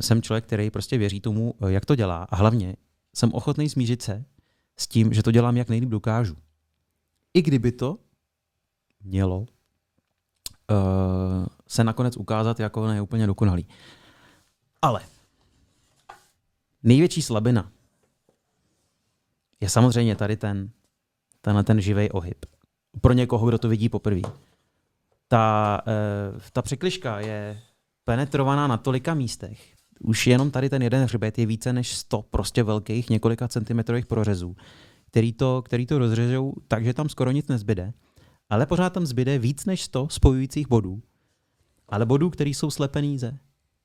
[0.00, 2.76] Jsem člověk, který prostě věří tomu, jak to dělá a hlavně
[3.16, 4.24] jsem ochotný smířit se
[4.76, 6.36] s tím, že to dělám, jak nejlíp dokážu.
[7.34, 7.98] I kdyby to
[9.00, 9.46] mělo uh,
[11.68, 13.68] se nakonec ukázat jako neúplně dokonalý.
[14.82, 15.00] Ale
[16.82, 17.72] největší slabina
[19.60, 20.70] je samozřejmě tady ten,
[21.40, 22.55] tenhle ten živý ohyb
[23.00, 24.20] pro někoho, kdo to vidí poprvé.
[25.28, 27.60] Ta, uh, ta překliška je
[28.04, 29.74] penetrovaná na tolika místech.
[30.00, 34.56] Už jenom tady ten jeden hřbet je více než 100 prostě velkých několika centimetrových prořezů,
[35.06, 37.92] který to, který to rozřežou tak, že tam skoro nic nezbyde.
[38.50, 41.02] Ale pořád tam zbyde víc než 100 spojujících bodů.
[41.88, 43.38] Ale bodů, které jsou slepený ze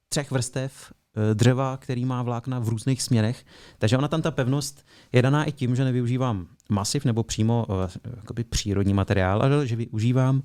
[0.10, 1.01] třech vrstev eh,
[1.34, 3.46] dřeva, který má vlákna v různých směrech.
[3.78, 8.44] Takže ona tam ta pevnost je daná i tím, že nevyužívám masiv nebo přímo uh,
[8.50, 10.44] přírodní materiál, ale že využívám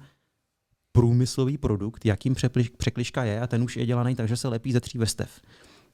[0.93, 2.35] průmyslový produkt, jakým
[2.79, 5.41] překliška je a ten už je dělaný takže se lepí ze tří vrstev.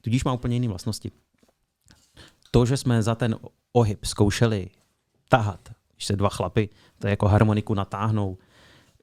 [0.01, 1.11] Tudíž má úplně jiné vlastnosti.
[2.51, 3.35] To, že jsme za ten
[3.71, 4.69] ohyb zkoušeli
[5.29, 6.69] tahat, když se dva chlapy
[6.99, 8.37] to jako harmoniku natáhnou,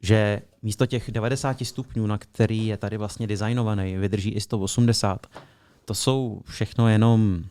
[0.02, 5.26] že místo těch 90 stupňů, na který je tady vlastně designovaný, vydrží i 180,
[5.90, 7.44] to jsou všechno jenom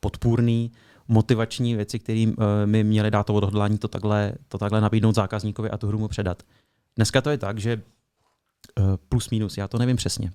[0.00, 0.72] podpůrný,
[1.08, 2.34] motivační věci, které uh,
[2.64, 6.08] mi měly dát to odhodlání to takhle, to takhle nabídnout zákazníkovi a tu hru mu
[6.08, 6.42] předat.
[6.96, 7.82] Dneska to je tak, že
[8.80, 10.32] uh, plus minus, já to nevím přesně.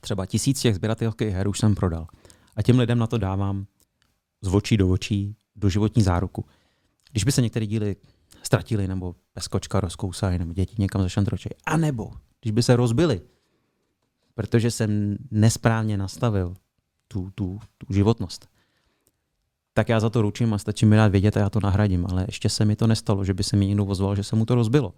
[0.00, 2.06] Třeba tisíc těch sběratelských her už jsem prodal.
[2.56, 3.66] A těm lidem na to dávám
[4.40, 6.44] z očí do očí do životní záruku.
[7.10, 7.96] Když by se některé díly
[8.42, 13.20] ztratili, nebo peskočka rozkousají, nebo děti někam zašantročí, a nebo když by se rozbili,
[14.34, 16.54] protože jsem nesprávně nastavil
[17.08, 18.48] tu, tu, tu životnost,
[19.74, 22.06] tak já za to ručím a stačí mi dát vědět a já to nahradím.
[22.10, 24.44] Ale ještě se mi to nestalo, že by se mi někdo ozval, že se mu
[24.46, 24.94] to rozbilo.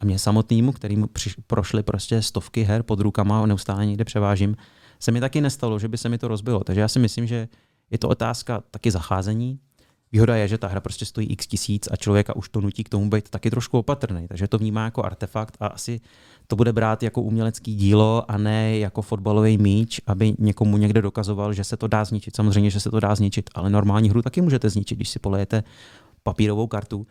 [0.00, 1.08] A mě samotnému, kterým
[1.46, 4.56] prošly prostě stovky her pod rukama a neustále někde převážím,
[5.00, 6.64] se mi taky nestalo, že by se mi to rozbilo.
[6.64, 7.48] Takže já si myslím, že
[7.90, 9.60] je to otázka taky zacházení.
[10.12, 12.88] Výhoda je, že ta hra prostě stojí x tisíc a člověka už to nutí k
[12.88, 14.28] tomu být taky trošku opatrný.
[14.28, 16.00] Takže to vnímá jako artefakt a asi
[16.46, 21.52] to bude brát jako umělecký dílo a ne jako fotbalový míč, aby někomu někde dokazoval,
[21.52, 22.36] že se to dá zničit.
[22.36, 25.64] Samozřejmě, že se to dá zničit, ale normální hru taky můžete zničit, když si polejete
[26.22, 27.06] papírovou kartu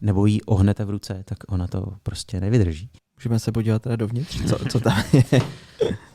[0.00, 2.90] nebo ji ohnete v ruce, tak ona to prostě nevydrží.
[3.16, 5.40] Můžeme se podívat teda dovnitř, co, co tam je.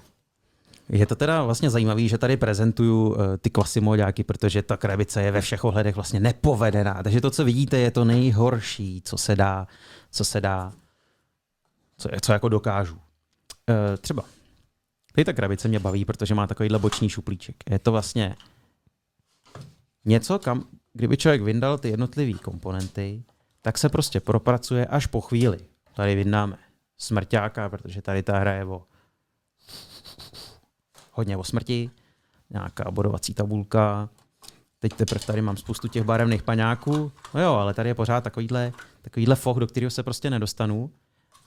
[0.89, 5.31] Je to teda vlastně zajímavé, že tady prezentuju uh, ty kvasimodáky, protože ta krabice je
[5.31, 7.03] ve všech ohledech vlastně nepovedená.
[7.03, 9.67] Takže to, co vidíte, je to nejhorší, co se dá,
[10.11, 10.73] co se dá,
[11.97, 12.95] co, co jako dokážu.
[12.95, 14.23] Uh, třeba
[15.15, 17.55] tady ta krabice mě baví, protože má takovýhle boční šuplíček.
[17.69, 18.35] Je to vlastně
[20.05, 20.63] něco, kam,
[20.93, 23.23] kdyby člověk vyndal ty jednotlivé komponenty,
[23.61, 25.57] tak se prostě propracuje až po chvíli.
[25.95, 26.57] Tady vyndáme
[26.97, 28.83] smrťáka, protože tady ta hra je o
[31.15, 31.89] hodně o smrti,
[32.49, 34.09] nějaká bodovací tabulka,
[34.79, 38.71] teď teprve tady mám spoustu těch barevných paňáků, no jo, ale tady je pořád takovýhle,
[39.01, 40.91] takovýhle foch, do kterého se prostě nedostanu,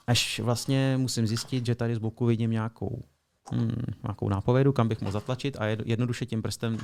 [0.07, 3.03] až vlastně musím zjistit, že tady z boku vidím nějakou,
[3.51, 6.77] hmm, nějakou nápovědu, kam bych mohl zatlačit a jednoduše tím prstem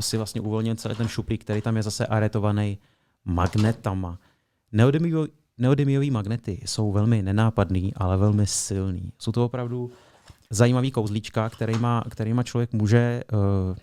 [0.00, 2.78] si vlastně uvolnit celý ten šuplík, který tam je zase aretovaný
[3.24, 4.18] magnetama.
[5.58, 9.12] Neodymiový magnety jsou velmi nenápadný, ale velmi silný.
[9.18, 9.92] Jsou to opravdu
[10.54, 13.76] zajímavý kouzlíčka, kterýma, kterýma člověk může uh,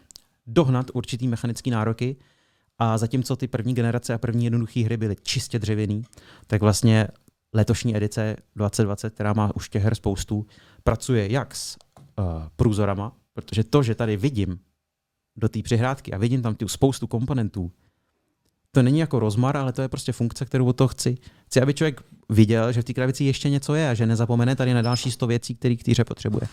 [0.47, 2.15] dohnat určitý mechanický nároky.
[2.79, 6.03] A zatímco ty první generace a první jednoduché hry byly čistě dřevěný,
[6.47, 7.07] tak vlastně
[7.53, 10.45] letošní edice 2020, která má už těch her spoustu,
[10.83, 11.77] pracuje jak s
[12.19, 14.59] uh, průzorama, protože to, že tady vidím
[15.35, 17.71] do té přihrádky a vidím tam tu spoustu komponentů,
[18.71, 21.17] to není jako rozmar, ale to je prostě funkce, kterou o to chci.
[21.45, 22.01] Chci, aby člověk
[22.31, 25.27] viděl, že v té krabici ještě něco je a že nezapomene tady na další 100
[25.27, 26.47] věcí, které k týře potřebuje.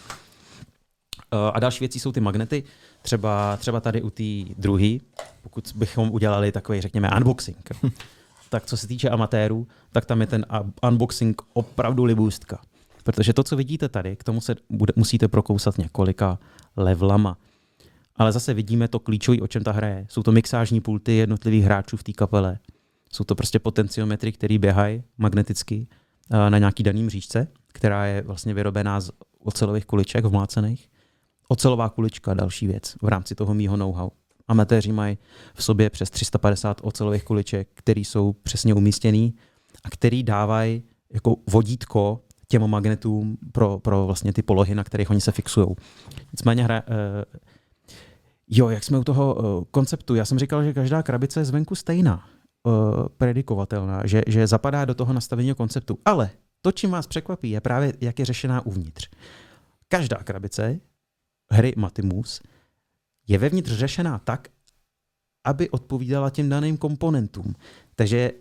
[1.32, 2.64] Eh, a další věcí jsou ty magnety,
[3.02, 4.98] třeba, třeba tady u té druhé,
[5.42, 7.70] pokud bychom udělali takový, řekněme, unboxing.
[8.48, 10.46] tak co se týče amatérů, tak tam je ten
[10.88, 12.60] unboxing opravdu libůstka.
[13.04, 16.38] Protože to, co vidíte tady, k tomu se bude, musíte prokousat několika
[16.76, 17.36] levelama.
[18.16, 20.06] Ale zase vidíme to klíčové, o čem ta hra je.
[20.08, 22.58] Jsou to mixážní pulty jednotlivých hráčů v té kapele.
[23.12, 25.86] Jsou to prostě potenciometry, které běhají magneticky
[26.30, 30.88] eh, na nějaký daným říčce, která je vlastně vyrobená z ocelových kuliček vmlácených.
[31.48, 34.10] Ocelová kulička, další věc v rámci toho mýho know-how.
[34.48, 35.18] Amatéři mají
[35.54, 39.30] v sobě přes 350 ocelových kuliček, které jsou přesně umístěné
[39.84, 40.82] a který dávají
[41.14, 45.66] jako vodítko těm magnetům pro, pro vlastně ty polohy, na kterých oni se fixují.
[46.32, 47.24] Nicméně hra, eh,
[48.50, 51.74] Jo, jak jsme u toho uh, konceptu, já jsem říkal, že každá krabice je zvenku
[51.74, 52.28] stejná,
[52.62, 55.98] uh, predikovatelná, že, že zapadá do toho nastavení konceptu.
[56.04, 56.30] Ale
[56.60, 59.08] to, čím vás překvapí, je právě, jak je řešená uvnitř.
[59.88, 60.80] Každá krabice
[61.50, 62.42] hry Matimus
[63.28, 64.48] je vevnitř řešená tak,
[65.44, 67.54] aby odpovídala těm daným komponentům.
[67.94, 68.32] Takže e,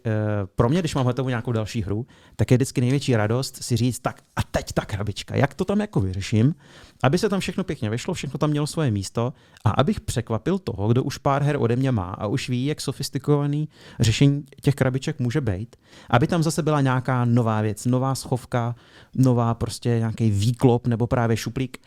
[0.56, 4.00] pro mě, když mám hotovou nějakou další hru, tak je vždycky největší radost si říct,
[4.00, 6.56] tak a teď ta krabička, jak to tam jako vyřeším,
[7.04, 9.34] aby se tam všechno pěkně vyšlo, všechno tam mělo svoje místo
[9.66, 12.82] a abych překvapil toho, kdo už pár her ode mě má a už ví, jak
[12.82, 13.70] sofistikovaný
[14.00, 15.76] řešení těch krabiček může být,
[16.10, 18.76] aby tam zase byla nějaká nová věc, nová schovka,
[19.16, 21.78] nová prostě nějaký výklop nebo právě šuplík.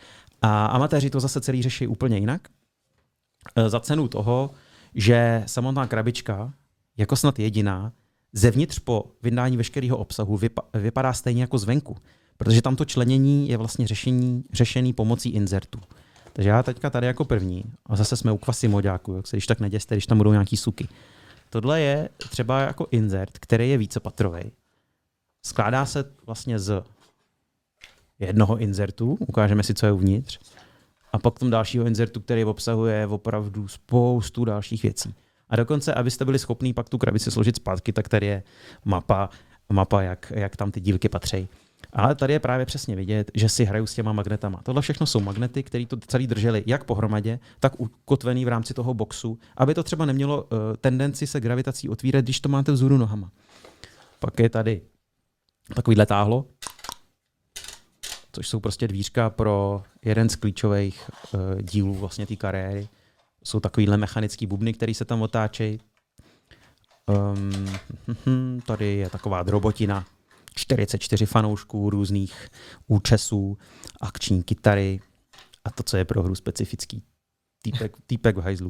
[0.41, 2.41] A amatéři to zase celý řeší úplně jinak.
[3.55, 4.51] E, za cenu toho,
[4.95, 6.53] že samotná krabička
[6.97, 7.93] jako snad jediná,
[8.33, 11.97] zevnitř po vydání veškerého obsahu vypa- vypadá stejně jako zvenku,
[12.37, 15.79] protože tam to členění je vlastně řešení, řešený pomocí inzertu.
[16.33, 19.59] Takže já teďka tady jako první, a zase jsme u kvasimoďáku, jak se když tak
[19.59, 20.87] neděste, když tam budou nějaký suky.
[21.49, 24.51] Tohle je třeba jako insert, který je vícepatrový.
[25.45, 26.83] Skládá se vlastně z
[28.19, 30.39] jednoho insertu, ukážeme si, co je uvnitř,
[31.11, 35.15] a pak tom dalšího insertu, který obsahuje opravdu spoustu dalších věcí.
[35.49, 38.43] A dokonce, abyste byli schopni pak tu krabici složit zpátky, tak tady je
[38.85, 39.29] mapa,
[39.69, 41.47] mapa jak, jak tam ty dílky patří.
[41.93, 44.59] Ale tady je právě přesně vidět, že si hraju s těma magnetama.
[44.63, 48.93] Tohle všechno jsou magnety, které to celý drželi jak pohromadě, tak ukotvený v rámci toho
[48.93, 53.31] boxu, aby to třeba nemělo uh, tendenci se gravitací otvírat, když to máte vzhůru nohama.
[54.19, 54.81] Pak je tady
[55.75, 56.45] takovýhle táhlo,
[58.31, 62.89] což jsou prostě dvířka pro jeden z klíčových uh, dílů vlastně té kariéry.
[63.43, 65.79] Jsou takovýhle mechanický bubny, které se tam otáčejí.
[67.07, 70.05] Um, tady je taková drobotina,
[70.55, 72.47] 44 fanoušků různých
[72.87, 73.57] účesů,
[74.01, 74.99] akční kytary
[75.65, 77.03] a to, co je pro hru specifický.
[77.61, 78.69] Týpek, týpek v hajzlu.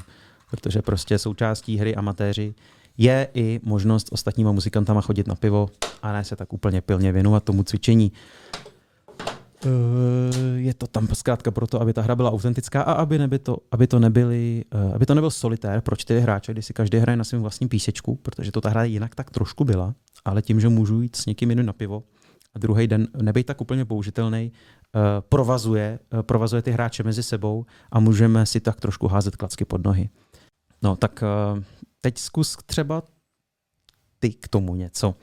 [0.49, 2.55] Protože prostě součástí hry amatéři
[2.97, 5.70] je i možnost ostatníma muzikantama chodit na pivo
[6.01, 8.12] a ne se tak úplně pilně věnovat tomu cvičení.
[9.66, 13.57] Eh, je to tam zkrátka proto, aby ta hra byla autentická a aby, neby to,
[13.72, 17.18] aby, to nebyly, eh, aby to nebyl solitér pro čtyři hráče, kdy si každý hraje
[17.18, 19.95] na svém vlastním písečku, protože to ta hra jinak tak trošku byla,
[20.26, 22.03] ale tím, že můžu jít s někým jiným na pivo
[22.53, 24.99] a druhý den nebejt tak úplně použitelný, eh,
[25.30, 30.09] provazuje, provazuje ty hráče mezi sebou a můžeme si tak trošku házet klacky pod nohy.
[30.82, 31.24] No tak
[32.01, 33.03] teď zkus třeba
[34.20, 35.16] ty k tomu něco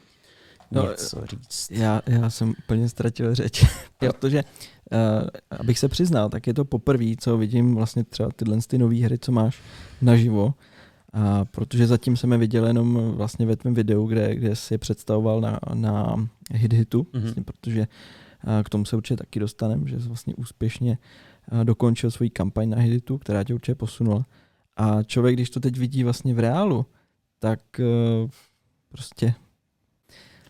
[0.71, 1.71] no, něco říct.
[1.71, 3.65] Já, já jsem úplně ztratil řeč,
[3.99, 4.45] protože
[4.93, 8.97] uh, abych se přiznal, tak je to poprvé, co vidím vlastně třeba tyhle ty nové
[8.97, 9.61] hry, co máš
[10.03, 10.55] naživo.
[11.13, 14.79] A protože zatím jsem je viděl jenom vlastně ve tvém videu, kde, kde jsi je
[14.79, 17.23] představoval na, na hit hitu, mm-hmm.
[17.23, 20.99] vlastně, protože uh, k tomu se určitě taky dostaneme, že jsi vlastně úspěšně
[21.53, 24.27] uh, dokončil svůj kampaň na hit hitu, která tě určitě posunula.
[24.77, 26.87] A člověk, když to teď vidí vlastně v reálu,
[27.39, 28.31] tak uh,
[28.89, 29.35] prostě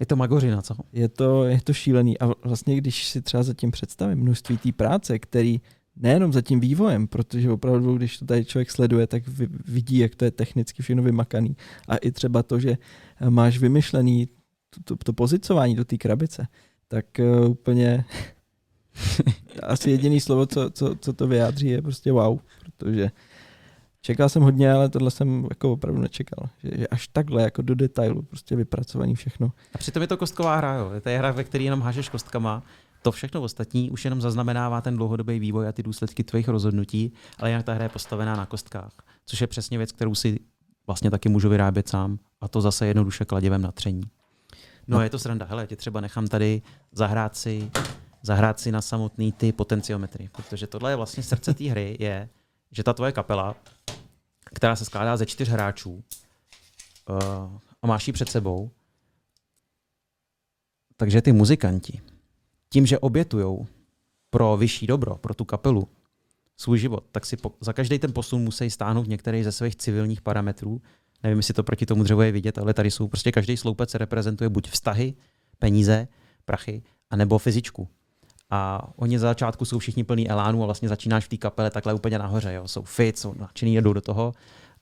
[0.01, 0.75] je to magořina, co?
[0.93, 2.19] Je to, je to šílený.
[2.19, 5.61] A vlastně, když si třeba zatím představím množství té práce, který
[5.97, 9.23] nejenom za tím vývojem, protože opravdu, když to tady člověk sleduje, tak
[9.65, 11.57] vidí, jak to je technicky všechno vymakaný.
[11.89, 12.79] A i třeba to, že
[13.29, 14.29] máš vymyšlený
[14.71, 16.49] to, to, to pozicování do té krabice,
[16.89, 18.05] tak uh, úplně
[19.63, 22.39] asi jediný slovo, co, co, co to vyjádří, je prostě wow,
[22.77, 23.11] protože
[24.09, 26.49] Čekal jsem hodně, ale tohle jsem jako opravdu nečekal.
[26.63, 29.53] Že, že až takhle jako do detailu prostě vypracovaný všechno.
[29.75, 30.91] A přitom je to kostková hra, jo.
[31.03, 32.63] To je hra, ve které jenom hážeš kostkama.
[33.03, 37.51] To všechno ostatní už jenom zaznamenává ten dlouhodobý vývoj a ty důsledky tvých rozhodnutí, ale
[37.51, 38.93] jinak ta hra je postavená na kostkách.
[39.27, 40.41] Což je přesně věc, kterou si
[40.87, 42.19] vlastně taky můžu vyrábět sám.
[42.41, 44.03] A to zase jednoduše kladivem na tření.
[44.87, 45.47] No, no je to sranda.
[45.47, 47.71] Hele, tě třeba nechám tady zahrát si,
[48.23, 52.29] zahrát si na samotný ty potenciometry, protože tohle je vlastně srdce té hry, je,
[52.73, 53.57] že ta tvoje kapela
[54.55, 57.17] která se skládá ze čtyř hráčů uh,
[57.83, 58.71] a máš ji před sebou,
[60.97, 62.01] takže ty muzikanti,
[62.73, 63.67] tím, že obětujou
[64.31, 65.89] pro vyšší dobro, pro tu kapelu,
[66.57, 70.23] svůj život, tak si po, za každý ten posun musí stáhnout některý ze svých civilních
[70.23, 70.83] parametrů.
[71.23, 74.51] Nevím, jestli to proti tomu dřevu je vidět, ale tady jsou prostě každý sloupec reprezentuje
[74.51, 75.15] buď vztahy,
[75.59, 76.09] peníze,
[76.45, 77.89] prachy, anebo fyzičku.
[78.51, 81.95] A oni za začátku jsou všichni plní elánu a vlastně začínáš v té kapele takhle
[81.95, 82.53] úplně nahoře.
[82.53, 82.69] Jo.
[82.69, 84.35] Jsou fit, jsou nadšený, jedou do toho.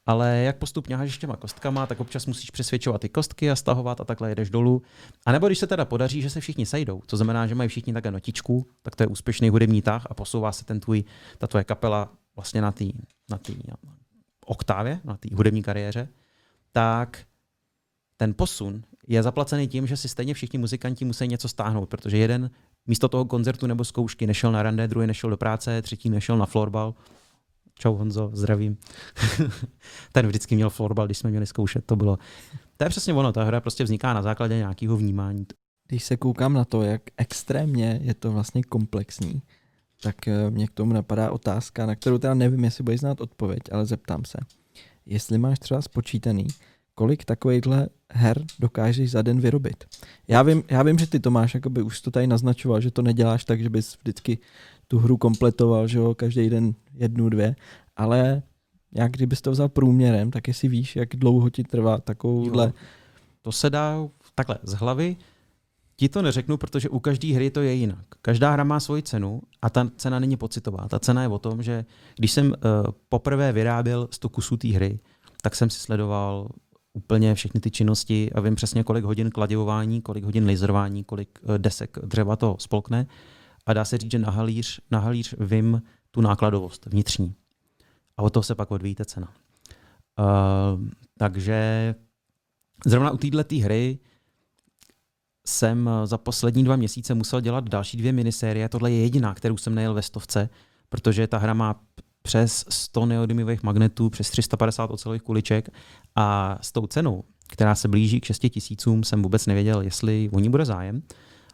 [0.07, 4.05] Ale jak postupně hážeš těma kostkama, tak občas musíš přesvědčovat ty kostky a stahovat a
[4.05, 4.83] takhle jedeš dolů.
[5.27, 7.93] A nebo když se teda podaří, že se všichni sejdou, to znamená, že mají všichni
[7.93, 11.05] také notičku, tak to je úspěšný hudební tah a posouvá se ten tvůj,
[11.39, 12.85] ta tvoje kapela vlastně na té
[13.31, 13.55] na tý
[14.47, 16.09] oktávě, na té hudební kariéře,
[16.73, 17.27] tak
[18.17, 22.51] ten posun je zaplacený tím, že si stejně všichni muzikanti musí něco stáhnout, protože jeden
[22.87, 26.47] místo toho koncertu nebo zkoušky nešel na rande, druhý nešel do práce, třetí nešel na
[26.47, 26.95] florbal.
[27.79, 28.77] Čau Honzo, zdravím.
[30.13, 32.19] Ten vždycky měl florbal, když jsme měli zkoušet, to bylo.
[32.77, 35.47] To je přesně ono, ta hra prostě vzniká na základě nějakého vnímání.
[35.89, 39.43] Když se koukám na to, jak extrémně je to vlastně komplexní,
[40.03, 43.61] tak eh, mě k tomu napadá otázka, na kterou teda nevím, jestli budeš znát odpověď,
[43.73, 44.39] ale zeptám se.
[45.07, 46.47] jestli máš třeba spočítaný,
[46.97, 49.85] kolik takovýchhle her dokážeš za den vyrobit.
[50.29, 53.45] Já vím, já vím že ty Tomáš jakoby už to tady naznačoval, že to neděláš
[53.45, 54.39] tak, že bys vždycky
[54.89, 57.57] tu hru kompletoval, že jo, každý den jednu, dvě,
[57.97, 58.43] ale
[58.93, 62.65] jak kdybys to vzal průměrem, tak jestli víš, jak dlouho ti trvá takovouhle...
[62.67, 62.73] Jo,
[63.43, 65.17] to se dá takhle z hlavy.
[65.97, 68.05] Ti to neřeknu, protože u každé hry to je jinak.
[68.23, 70.89] Každá hra má svoji cenu a ta cena není pocitová.
[70.89, 71.85] Ta cena je o tom, že
[72.17, 72.55] když jsem uh,
[73.09, 74.99] poprvé vyráběl 100 kusů té hry,
[75.43, 76.49] tak jsem si sledoval
[76.97, 81.59] úplně všechny ty činnosti a vím přesně, kolik hodin kladivování, kolik hodin laserování, kolik uh,
[81.59, 83.07] desek dřeva to spolkne.
[83.67, 87.35] A dá se říct, že na halíř, na halíř vím tu nákladovost vnitřní.
[88.17, 89.29] A od toho se pak odvíjíte cena.
[90.19, 90.89] Uh,
[91.19, 91.95] takže
[92.87, 93.99] zrovna u této hry
[95.47, 98.69] jsem za poslední dva měsíce musel dělat další dvě minisérie.
[98.69, 100.49] Tohle je jediná, kterou jsem nejel ve stovce,
[100.89, 101.81] protože ta hra má
[102.27, 105.69] přes 100 neodymových magnetů, přes 350 ocelových kuliček
[106.15, 110.39] a s tou cenou, která se blíží k 6 tisícům, jsem vůbec nevěděl, jestli o
[110.41, 111.03] ní bude zájem.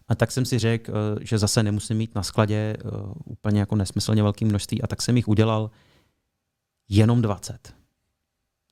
[0.08, 2.88] A tak jsem si řekl, eh, že zase nemusím mít na skladě eh,
[3.24, 5.70] úplně jako nesmyslně velké množství a tak jsem jich udělal
[6.88, 7.74] jenom 20.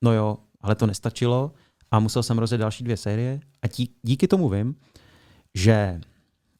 [0.04, 1.52] No jo, ale to nestačilo
[1.90, 4.74] a musel jsem rozjet další dvě série a tí, díky tomu vím,
[5.54, 6.00] že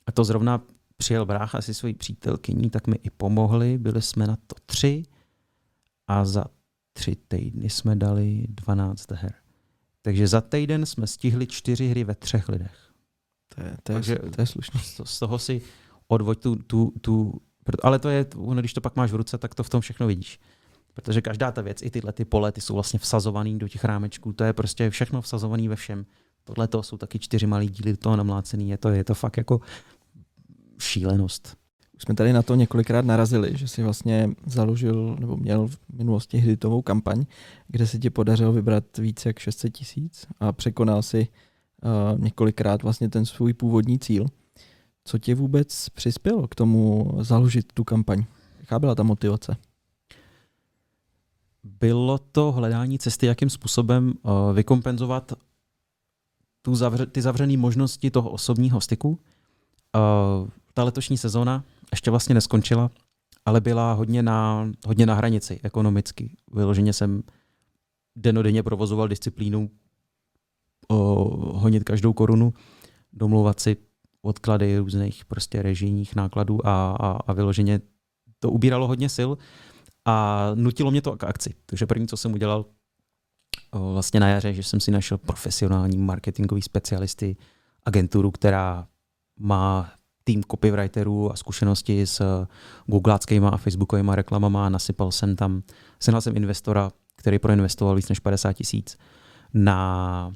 [0.07, 0.63] a to zrovna
[0.97, 5.03] přijel brácha si svojí přítelkyní, tak mi i pomohli, byli jsme na to tři
[6.11, 6.45] a za
[6.93, 9.35] tři týdny jsme dali 12 her.
[10.03, 12.93] Takže za týden jsme stihli čtyři hry ve třech lidech.
[13.55, 14.81] To je, to je, Takže to je slušný.
[15.05, 15.63] Z, toho si
[16.09, 17.41] odvoď tu, tu, tu,
[17.83, 18.27] ale to je,
[18.61, 20.41] když to pak máš v ruce, tak to v tom všechno vidíš.
[20.95, 24.33] Protože každá ta věc, i tyhle ty pole, ty jsou vlastně vsazovaný do těch rámečků,
[24.33, 26.07] to je prostě všechno vsazovaný ve všem.
[26.45, 29.37] Tohle to jsou taky čtyři malý díly do toho namlácený, je to, je to fakt
[29.37, 29.61] jako
[30.79, 31.57] šílenost.
[32.01, 36.39] Už jsme tady na to několikrát narazili, že si vlastně založil nebo měl v minulosti
[36.39, 37.25] hitovou kampaň,
[37.69, 41.29] kde se ti podařilo vybrat více jak 600 tisíc a překonal si
[41.83, 44.27] uh, několikrát vlastně ten svůj původní cíl.
[45.05, 48.25] Co tě vůbec přispělo k tomu založit tu kampaň?
[48.61, 49.57] Jaká byla ta motivace?
[51.65, 55.33] Bylo to hledání cesty, jakým způsobem uh, vykompenzovat
[56.63, 59.09] tu zavře, ty zavřené možnosti toho osobního styku.
[59.09, 62.91] Uh, ta letošní sezóna ještě vlastně neskončila,
[63.45, 66.37] ale byla hodně na, hodně na hranici ekonomicky.
[66.53, 67.23] Vyloženě jsem
[68.17, 69.71] denodenně provozoval disciplínu
[70.89, 72.55] uh, honit každou korunu,
[73.13, 73.77] domlouvat si
[74.23, 77.81] odklady různých prostě režijních nákladů a, a, a vyloženě
[78.39, 79.31] to ubíralo hodně sil
[80.05, 81.55] a nutilo mě to k akci.
[81.67, 82.65] Takže první, co jsem udělal
[83.73, 87.37] vlastně na jaře, že jsem si našel profesionální marketingový specialisty,
[87.85, 88.89] agenturu, která
[89.39, 89.93] má
[90.25, 92.47] tým copywriterů a zkušenosti s
[92.87, 95.63] googláckýma a facebookovými reklamama a nasypal jsem tam,
[96.01, 98.99] sehnal jsem investora, který proinvestoval víc než 50 tisíc
[99.55, 100.33] na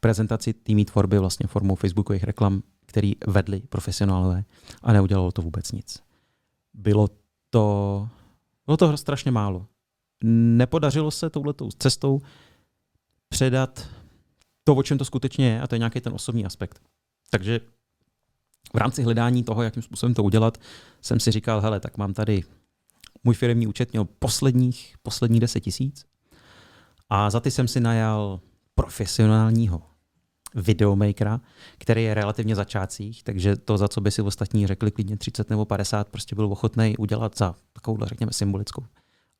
[0.00, 4.44] prezentaci týmí tvorby vlastně formou facebookových reklam, který vedli profesionálové
[4.82, 6.02] a neudělalo to vůbec nic.
[6.74, 7.08] Bylo
[7.50, 8.08] to
[8.66, 9.66] bylo to strašně málo.
[10.24, 12.20] Nepodařilo se touhletou cestou
[13.28, 13.88] předat
[14.64, 16.82] to, o čem to skutečně je, a to je nějaký ten osobní aspekt.
[17.30, 17.60] Takže
[18.76, 20.58] v rámci hledání toho, jakým způsobem to udělat,
[21.00, 22.44] jsem si říkal, hele, tak mám tady
[23.24, 26.04] můj firmní účet měl posledních, poslední 10 tisíc
[27.10, 28.40] a za ty jsem si najal
[28.74, 29.82] profesionálního
[30.54, 31.40] videomakera,
[31.78, 35.64] který je relativně začátcích, takže to, za co by si ostatní řekli klidně 30 nebo
[35.64, 38.84] 50, prostě byl ochotný udělat za takovou, řekněme, symbolickou.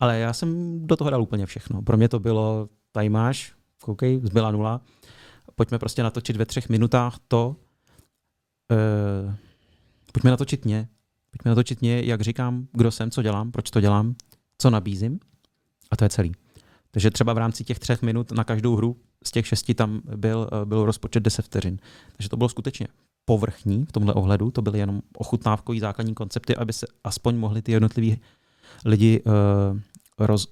[0.01, 1.83] Ale já jsem do toho dal úplně všechno.
[1.83, 4.81] Pro mě to bylo, tady máš, koukej, zbyla nula,
[5.55, 7.57] pojďme prostě natočit ve třech minutách to,
[8.71, 9.35] uh,
[10.13, 10.89] pojďme natočit mě,
[11.31, 14.15] pojďme natočit mě, jak říkám, kdo jsem, co dělám, proč to dělám,
[14.59, 15.21] co nabízím
[15.91, 16.33] a to je celý.
[16.91, 20.51] Takže třeba v rámci těch třech minut na každou hru z těch šesti tam byl,
[20.53, 21.79] eh, byl rozpočet 10 vteřin.
[22.17, 22.87] Takže to bylo skutečně
[23.25, 27.73] povrchní v tomhle ohledu, to byly jenom ochutnávkový základní koncepty, aby se aspoň mohli ty
[27.73, 28.21] jednotliví
[28.85, 29.81] lidi uh,
[30.19, 30.49] roz,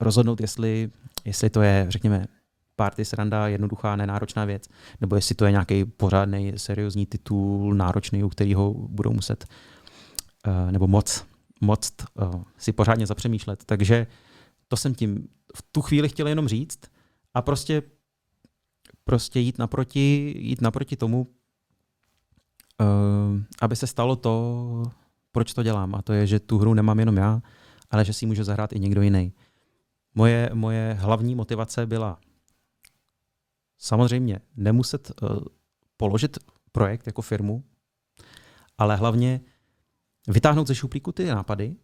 [0.00, 0.90] rozhodnout, jestli,
[1.24, 2.26] jestli to je, řekněme,
[2.76, 4.68] party sranda, jednoduchá, nenáročná věc,
[5.00, 9.44] nebo jestli to je nějaký pořádný, seriózní titul, náročný, u kterého budou muset
[10.46, 11.26] uh, nebo moc,
[11.60, 13.64] moc uh, si pořádně zapřemýšlet.
[13.64, 14.06] Takže
[14.68, 16.80] to jsem tím v tu chvíli chtěl jenom říct
[17.34, 17.82] a prostě,
[19.04, 21.26] prostě jít naproti, jít naproti tomu, uh,
[23.60, 24.82] aby se stalo to,
[25.32, 25.94] proč to dělám.
[25.94, 27.42] A to je, že tu hru nemám jenom já,
[27.90, 29.32] ale že si může zahrát i někdo jiný.
[30.14, 32.18] Moje, moje hlavní motivace byla
[33.78, 35.38] samozřejmě nemuset uh,
[35.96, 36.38] položit
[36.72, 37.64] projekt jako firmu,
[38.78, 39.40] ale hlavně
[40.28, 41.76] vytáhnout ze šuplíku ty nápady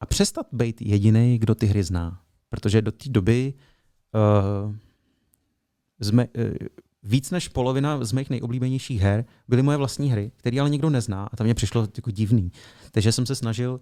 [0.00, 2.22] a přestat být jediný, kdo ty hry zná.
[2.48, 3.54] Protože do té doby
[4.66, 4.74] uh,
[6.00, 6.54] zme, uh,
[7.02, 11.28] víc než polovina z mých nejoblíbenějších her byly moje vlastní hry, které ale nikdo nezná
[11.32, 12.52] a tam mě přišlo jako divný.
[12.90, 13.80] Takže jsem se snažil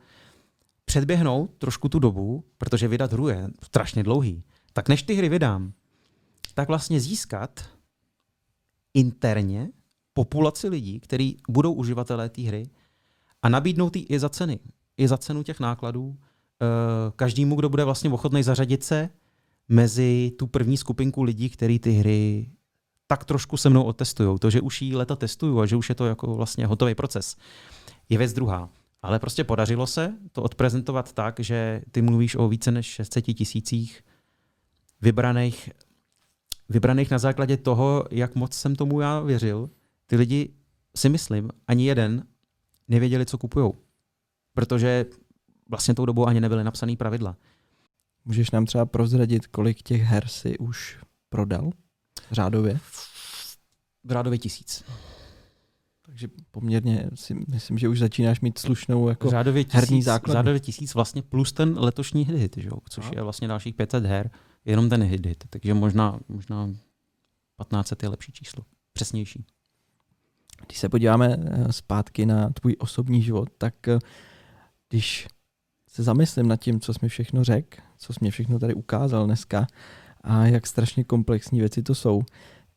[0.84, 4.44] předběhnout trošku tu dobu, protože vydat hru je strašně dlouhý.
[4.72, 5.72] Tak než ty hry vydám,
[6.54, 7.64] tak vlastně získat
[8.94, 9.68] interně
[10.12, 12.70] populaci lidí, kteří budou uživatelé té hry
[13.42, 14.58] a nabídnout ji i za ceny.
[14.96, 16.66] I za cenu těch nákladů eh,
[17.16, 19.10] každému, kdo bude vlastně ochotný zařadit se
[19.68, 22.50] mezi tu první skupinku lidí, kteří ty hry
[23.10, 24.38] tak trošku se mnou otestují.
[24.38, 27.36] To, že už jí leta testuju a že už je to jako vlastně hotový proces,
[28.08, 28.70] je věc druhá.
[29.02, 34.02] Ale prostě podařilo se to odprezentovat tak, že ty mluvíš o více než 600 tisících
[35.00, 35.70] vybraných,
[36.70, 39.70] vybraných na základě toho, jak moc jsem tomu já věřil.
[40.06, 40.54] Ty lidi
[40.96, 42.24] si myslím, ani jeden
[42.88, 43.72] nevěděli, co kupují.
[44.54, 45.06] Protože
[45.70, 47.36] vlastně tou dobou ani nebyly napsané pravidla.
[48.24, 50.98] Můžeš nám třeba prozradit, kolik těch her si už
[51.28, 51.70] prodal
[52.30, 52.78] řádově?
[54.04, 54.84] V řádově tisíc.
[56.06, 60.32] Takže poměrně si myslím, že už začínáš mít slušnou jako řádově tisíc, herní základ.
[60.32, 62.70] Řádově tisíc vlastně plus ten letošní hit, že?
[62.90, 63.10] což no.
[63.16, 64.30] je vlastně dalších 500 her,
[64.64, 65.44] jenom ten hit, hit.
[65.50, 69.44] takže možná, možná 1500 je lepší číslo, přesnější.
[70.66, 73.98] Když se podíváme eh, zpátky na tvůj osobní život, tak eh,
[74.88, 75.28] když
[75.88, 79.26] se zamyslím nad tím, co jsi mi všechno řekl, co jsi mi všechno tady ukázal
[79.26, 79.66] dneska
[80.20, 82.22] a jak strašně komplexní věci to jsou,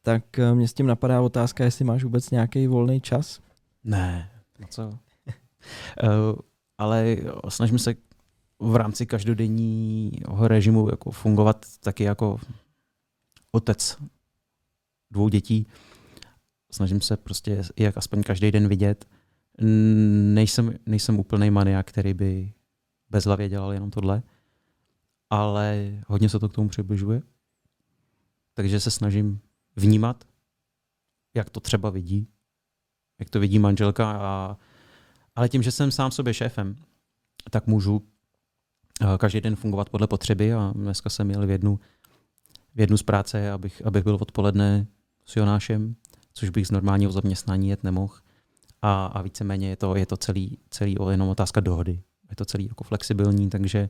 [0.01, 3.39] tak eh, mě s tím napadá otázka, jestli máš vůbec nějaký volný čas?
[3.83, 4.87] Ne, no co?
[4.87, 4.95] uh,
[6.77, 7.17] ale
[7.49, 7.95] snažím se
[8.59, 12.39] v rámci každodenního režimu jako fungovat taky jako
[13.51, 13.97] otec
[15.11, 15.67] dvou dětí.
[16.71, 19.05] Snažím se prostě jak aspoň každý den vidět.
[20.33, 22.53] Nejsem, nejsem úplný maniak, který by
[23.09, 24.23] bezhlavě dělal jenom tohle,
[25.29, 27.21] ale hodně se to k tomu přibližuje.
[28.53, 29.39] Takže se snažím
[29.75, 30.23] vnímat,
[31.33, 32.27] jak to třeba vidí,
[33.19, 34.11] jak to vidí manželka.
[34.11, 34.57] A,
[35.35, 36.75] ale tím, že jsem sám sobě šéfem,
[37.49, 38.07] tak můžu
[39.17, 41.79] každý den fungovat podle potřeby a dneska jsem měl v jednu,
[42.75, 44.87] v jednu z práce, abych, abych byl odpoledne
[45.25, 45.95] s Jonášem,
[46.33, 48.13] což bych z normálního zaměstnání jet nemohl.
[48.81, 52.01] A, a víceméně je to, je to celý, celý jenom otázka dohody.
[52.29, 53.89] Je to celý jako flexibilní, takže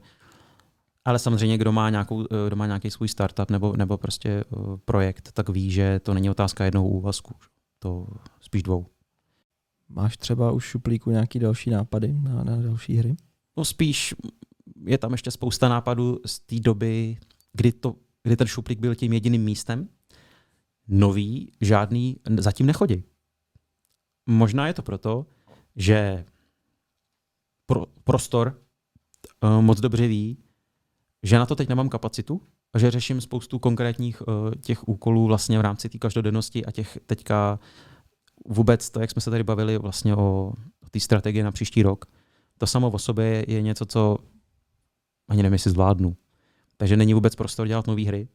[1.06, 4.56] ale samozřejmě, kdo má, nějakou, eh, kdo má nějaký svůj startup nebo, nebo prostě eh,
[4.86, 7.36] projekt, tak ví, že to není otázka jednoho úvazku,
[7.80, 8.08] to
[8.42, 8.86] spíš dvou.
[9.90, 13.16] Máš třeba už šuplíku nějaký další nápady na, na další hry?
[13.58, 14.16] No spíš
[14.86, 17.18] je tam ještě spousta nápadů z té doby,
[17.54, 19.90] kdy, to, kdy ten šuplík byl tím jediným místem.
[20.88, 23.04] Nový, žádný, zatím nechodí.
[24.26, 25.26] Možná je to proto,
[25.76, 26.26] že
[27.66, 28.62] pro, prostor
[29.44, 30.38] uh, moc dobře ví,
[31.24, 32.42] že na to teď nemám kapacitu
[32.74, 36.98] a že řeším spoustu konkrétních uh, těch úkolů vlastně v rámci té každodennosti a těch
[37.06, 37.60] teďka
[38.48, 40.54] vůbec to, jak jsme se tady bavili vlastně o,
[40.94, 42.06] té strategii na příští rok,
[42.58, 44.18] to samo o sobě je něco, co
[45.28, 46.18] ani nevím, jestli zvládnu.
[46.78, 48.28] Takže není vůbec prostor dělat nové hry.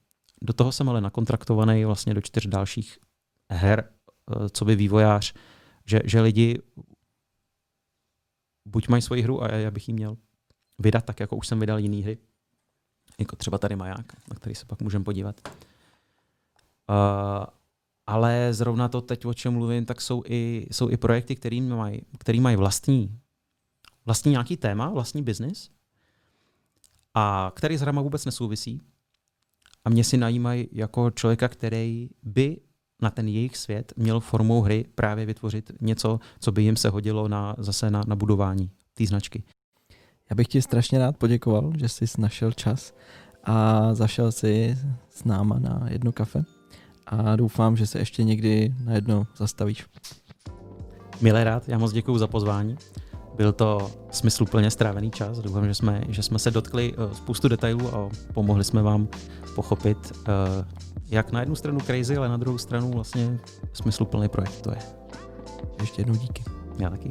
[0.42, 2.98] Do toho jsem ale nakontraktovaný vlastně do čtyř dalších
[3.50, 3.90] her,
[4.36, 5.34] uh, co by vývojář,
[5.86, 6.62] že, že lidi
[8.68, 10.16] buď mají svoji hru a já bych ji měl
[10.78, 12.18] vydat tak, jako už jsem vydal jiný hry,
[13.18, 15.48] jako třeba tady maják, na který se pak můžeme podívat.
[15.48, 17.46] Uh,
[18.06, 22.02] ale zrovna to teď, o čem mluvím, tak jsou i, jsou i projekty, který mají,
[22.18, 23.18] který mají vlastní,
[24.06, 25.70] vlastní nějaký téma, vlastní biznis,
[27.14, 28.80] a který s hrama vůbec nesouvisí.
[29.84, 32.56] A mě si najímají jako člověka, který by
[33.02, 37.28] na ten jejich svět měl formou hry právě vytvořit něco, co by jim se hodilo
[37.28, 39.42] na, zase na, na budování té značky.
[40.30, 42.94] Já bych ti strašně rád poděkoval, že jsi našel čas
[43.44, 44.78] a zašel si
[45.10, 46.44] s náma na jedno kafe
[47.06, 49.86] a doufám, že se ještě někdy na jedno zastavíš.
[51.20, 52.76] Milé rád, já moc děkuji za pozvání.
[53.38, 55.38] Byl to smysluplně strávený čas.
[55.38, 59.08] Doufám, že jsme, že jsme se dotkli uh, spoustu detailů a pomohli jsme vám
[59.54, 60.24] pochopit, uh,
[61.10, 63.38] jak na jednu stranu crazy, ale na druhou stranu vlastně
[63.72, 64.78] smysluplný projekt to je.
[65.80, 66.44] Ještě jednou díky.
[66.78, 67.10] Já taky.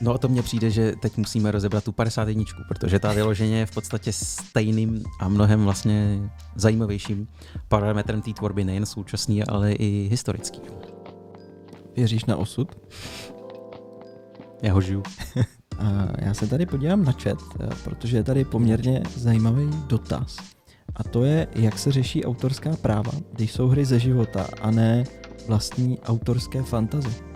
[0.00, 3.66] No a to mně přijde, že teď musíme rozebrat tu 51, protože ta vyloženě je
[3.66, 7.28] v podstatě stejným a mnohem vlastně zajímavějším
[7.68, 10.60] parametrem té tvorby, nejen současný, ale i historický.
[11.96, 12.68] Věříš na osud?
[14.62, 15.02] Já ho žiju.
[15.78, 17.38] a já se tady podívám na chat,
[17.84, 20.36] protože je tady poměrně zajímavý dotaz.
[20.96, 25.04] A to je, jak se řeší autorská práva, když jsou hry ze života a ne
[25.48, 27.29] vlastní autorské fantazy.